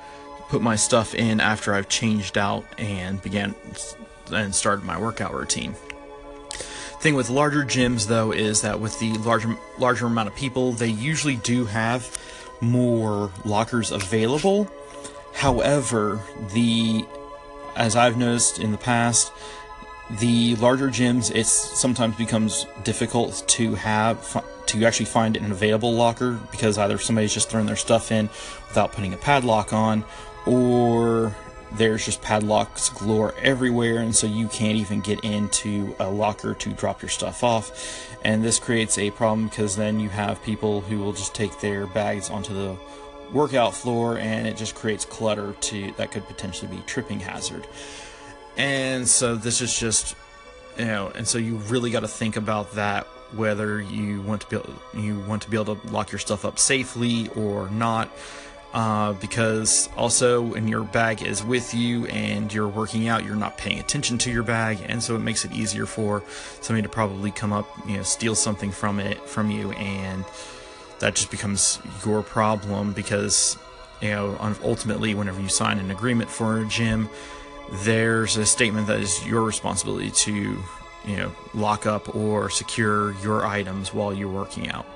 put 0.48 0.62
my 0.62 0.76
stuff 0.76 1.14
in 1.14 1.40
after 1.40 1.74
I've 1.74 1.88
changed 1.88 2.38
out 2.38 2.64
and 2.78 3.20
began 3.22 3.54
and 4.32 4.54
started 4.54 4.84
my 4.84 4.98
workout 5.00 5.34
routine. 5.34 5.74
Thing 7.00 7.14
with 7.14 7.30
larger 7.30 7.64
gyms 7.64 8.06
though 8.06 8.32
is 8.32 8.62
that 8.62 8.78
with 8.78 8.98
the 9.00 9.12
larger 9.18 9.56
larger 9.78 10.06
amount 10.06 10.28
of 10.28 10.36
people, 10.36 10.72
they 10.72 10.88
usually 10.88 11.36
do 11.36 11.64
have 11.64 12.16
more 12.60 13.32
lockers 13.44 13.90
available. 13.90 14.70
However, 15.34 16.20
the 16.52 17.04
as 17.74 17.96
I've 17.96 18.16
noticed 18.16 18.58
in 18.58 18.70
the 18.70 18.78
past, 18.78 19.32
the 20.18 20.56
larger 20.56 20.88
gyms 20.88 21.34
it 21.34 21.46
sometimes 21.46 22.16
becomes 22.16 22.66
difficult 22.84 23.44
to 23.46 23.74
have 23.74 24.44
to 24.66 24.84
actually 24.84 25.06
find 25.06 25.36
an 25.36 25.50
available 25.50 25.92
locker 25.92 26.38
because 26.50 26.78
either 26.78 26.98
somebody's 26.98 27.32
just 27.32 27.48
thrown 27.48 27.66
their 27.66 27.76
stuff 27.76 28.12
in 28.12 28.28
without 28.68 28.92
putting 28.92 29.14
a 29.14 29.16
padlock 29.16 29.72
on 29.72 30.04
or 30.46 31.34
there's 31.76 32.04
just 32.04 32.20
padlocks 32.20 32.90
galore 32.90 33.34
everywhere, 33.38 33.98
and 33.98 34.14
so 34.14 34.26
you 34.26 34.48
can't 34.48 34.76
even 34.76 35.00
get 35.00 35.24
into 35.24 35.94
a 35.98 36.10
locker 36.10 36.54
to 36.54 36.70
drop 36.70 37.00
your 37.00 37.08
stuff 37.08 37.42
off. 37.42 38.16
And 38.24 38.44
this 38.44 38.58
creates 38.58 38.98
a 38.98 39.10
problem 39.10 39.48
because 39.48 39.76
then 39.76 39.98
you 39.98 40.08
have 40.10 40.42
people 40.42 40.82
who 40.82 40.98
will 40.98 41.12
just 41.12 41.34
take 41.34 41.60
their 41.60 41.86
bags 41.86 42.30
onto 42.30 42.52
the 42.52 42.76
workout 43.32 43.74
floor, 43.74 44.18
and 44.18 44.46
it 44.46 44.56
just 44.56 44.74
creates 44.74 45.04
clutter 45.04 45.54
to 45.60 45.92
that 45.92 46.10
could 46.10 46.26
potentially 46.26 46.74
be 46.74 46.82
tripping 46.82 47.20
hazard. 47.20 47.66
And 48.56 49.08
so 49.08 49.34
this 49.34 49.60
is 49.60 49.78
just 49.78 50.16
you 50.78 50.86
know, 50.86 51.12
and 51.14 51.28
so 51.28 51.38
you 51.38 51.56
really 51.56 51.90
got 51.90 52.00
to 52.00 52.08
think 52.08 52.36
about 52.36 52.72
that 52.72 53.06
whether 53.34 53.80
you 53.80 54.20
want 54.22 54.42
to 54.42 54.46
be 54.48 54.56
able, 54.56 54.74
you 54.94 55.18
want 55.20 55.42
to 55.42 55.50
be 55.50 55.58
able 55.58 55.76
to 55.76 55.86
lock 55.88 56.12
your 56.12 56.18
stuff 56.18 56.44
up 56.44 56.58
safely 56.58 57.28
or 57.30 57.68
not 57.70 58.10
uh, 58.72 59.12
because 59.14 59.88
also 59.96 60.40
when 60.40 60.66
your 60.66 60.82
bag 60.82 61.22
is 61.22 61.44
with 61.44 61.74
you 61.74 62.06
and 62.06 62.52
you're 62.52 62.68
working 62.68 63.08
out, 63.08 63.24
you're 63.24 63.36
not 63.36 63.58
paying 63.58 63.78
attention 63.78 64.16
to 64.18 64.30
your 64.30 64.42
bag, 64.42 64.78
and 64.86 65.02
so 65.02 65.14
it 65.14 65.18
makes 65.18 65.44
it 65.44 65.52
easier 65.52 65.84
for 65.84 66.22
somebody 66.60 66.82
to 66.82 66.88
probably 66.88 67.30
come 67.30 67.52
up, 67.52 67.68
you 67.86 67.98
know, 67.98 68.02
steal 68.02 68.34
something 68.34 68.70
from 68.70 68.98
it 68.98 69.20
from 69.28 69.50
you, 69.50 69.72
and 69.72 70.24
that 71.00 71.14
just 71.14 71.30
becomes 71.30 71.80
your 72.04 72.22
problem 72.22 72.92
because 72.92 73.58
you 74.00 74.08
know 74.08 74.38
ultimately 74.64 75.14
whenever 75.14 75.40
you 75.40 75.48
sign 75.48 75.78
an 75.78 75.90
agreement 75.90 76.30
for 76.30 76.60
a 76.60 76.64
gym, 76.66 77.10
there's 77.70 78.36
a 78.36 78.46
statement 78.46 78.86
that 78.88 79.00
is 79.00 79.24
your 79.26 79.42
responsibility 79.42 80.10
to 80.10 80.62
you 81.04 81.16
know 81.16 81.32
lock 81.54 81.86
up 81.86 82.14
or 82.14 82.50
secure 82.50 83.12
your 83.22 83.46
items 83.46 83.92
while 83.94 84.12
you're 84.12 84.32
working 84.32 84.70
out. 84.70 84.86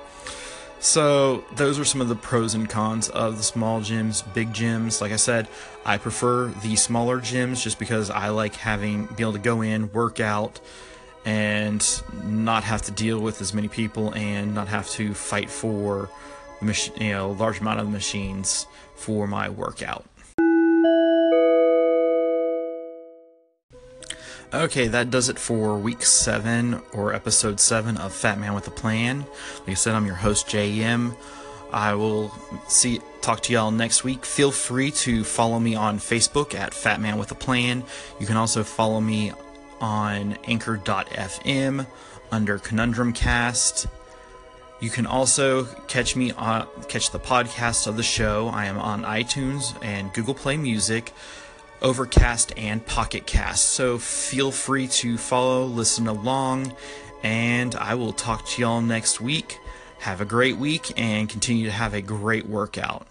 So 0.79 1.43
those 1.55 1.79
are 1.79 1.85
some 1.85 2.01
of 2.01 2.07
the 2.07 2.15
pros 2.15 2.53
and 2.53 2.69
cons 2.69 3.09
of 3.09 3.37
the 3.37 3.43
small 3.43 3.81
gyms, 3.81 4.21
big 4.33 4.53
gyms. 4.53 5.01
Like 5.01 5.11
I 5.11 5.15
said, 5.15 5.47
I 5.85 5.97
prefer 5.97 6.47
the 6.61 6.75
smaller 6.75 7.19
gyms 7.19 7.63
just 7.63 7.79
because 7.79 8.11
I 8.11 8.29
like 8.29 8.55
having 8.55 9.05
be 9.07 9.23
able 9.23 9.33
to 9.33 9.39
go 9.39 9.61
in, 9.61 9.91
work 9.91 10.19
out, 10.19 10.59
and 11.25 11.83
not 12.23 12.63
have 12.63 12.83
to 12.83 12.91
deal 12.91 13.19
with 13.19 13.41
as 13.41 13.53
many 13.53 13.67
people 13.67 14.13
and 14.13 14.53
not 14.53 14.67
have 14.67 14.89
to 14.91 15.13
fight 15.13 15.49
for 15.49 16.09
you 16.61 17.09
know 17.09 17.31
large 17.31 17.59
amount 17.59 17.79
of 17.79 17.89
machines 17.89 18.67
for 18.95 19.27
my 19.27 19.49
workout. 19.49 20.05
Okay, 24.53 24.87
that 24.87 25.09
does 25.09 25.27
it 25.27 25.37
for 25.37 25.77
week 25.77 26.03
seven 26.03 26.81
or 26.93 27.13
episode 27.13 27.59
seven 27.59 27.97
of 27.97 28.13
Fat 28.13 28.39
Man 28.39 28.53
with 28.53 28.65
a 28.67 28.71
Plan. 28.71 29.25
Like 29.59 29.69
I 29.69 29.73
said, 29.73 29.93
I'm 29.93 30.05
your 30.05 30.15
host 30.15 30.47
JM. 30.47 31.17
I 31.73 31.95
will 31.95 32.31
see 32.69 33.01
talk 33.19 33.41
to 33.41 33.53
y'all 33.53 33.71
next 33.71 34.05
week. 34.05 34.23
Feel 34.23 34.51
free 34.51 34.91
to 34.91 35.25
follow 35.25 35.59
me 35.59 35.75
on 35.75 35.99
Facebook 35.99 36.55
at 36.55 36.73
Fat 36.73 37.01
Man 37.01 37.17
with 37.17 37.29
a 37.31 37.35
Plan. 37.35 37.83
You 38.21 38.25
can 38.25 38.37
also 38.37 38.63
follow 38.63 39.01
me 39.01 39.33
on 39.81 40.37
anchor.fm 40.45 41.85
under 42.31 42.57
Conundrum 42.57 43.11
Cast. 43.11 43.87
You 44.79 44.89
can 44.89 45.05
also 45.05 45.65
catch 45.87 46.15
me 46.15 46.31
on 46.31 46.67
catch 46.87 47.11
the 47.11 47.19
podcast 47.19 47.85
of 47.85 47.97
the 47.97 48.03
show. 48.03 48.47
I 48.47 48.67
am 48.67 48.77
on 48.77 49.03
iTunes 49.03 49.75
and 49.83 50.13
Google 50.13 50.35
Play 50.35 50.55
Music, 50.55 51.11
Overcast, 51.81 52.53
and 52.57 52.85
Pocket 52.85 53.25
Cast. 53.25 53.71
So 53.71 53.97
feel 53.97 54.51
free 54.51 54.87
to 54.87 55.17
follow, 55.17 55.65
listen 55.65 56.07
along, 56.07 56.75
and 57.23 57.75
I 57.75 57.95
will 57.95 58.13
talk 58.13 58.45
to 58.47 58.61
y'all 58.61 58.81
next 58.81 59.21
week. 59.21 59.59
Have 59.99 60.21
a 60.21 60.25
great 60.25 60.57
week 60.57 60.91
and 60.97 61.27
continue 61.27 61.65
to 61.65 61.71
have 61.71 61.93
a 61.93 62.01
great 62.01 62.47
workout. 62.47 63.07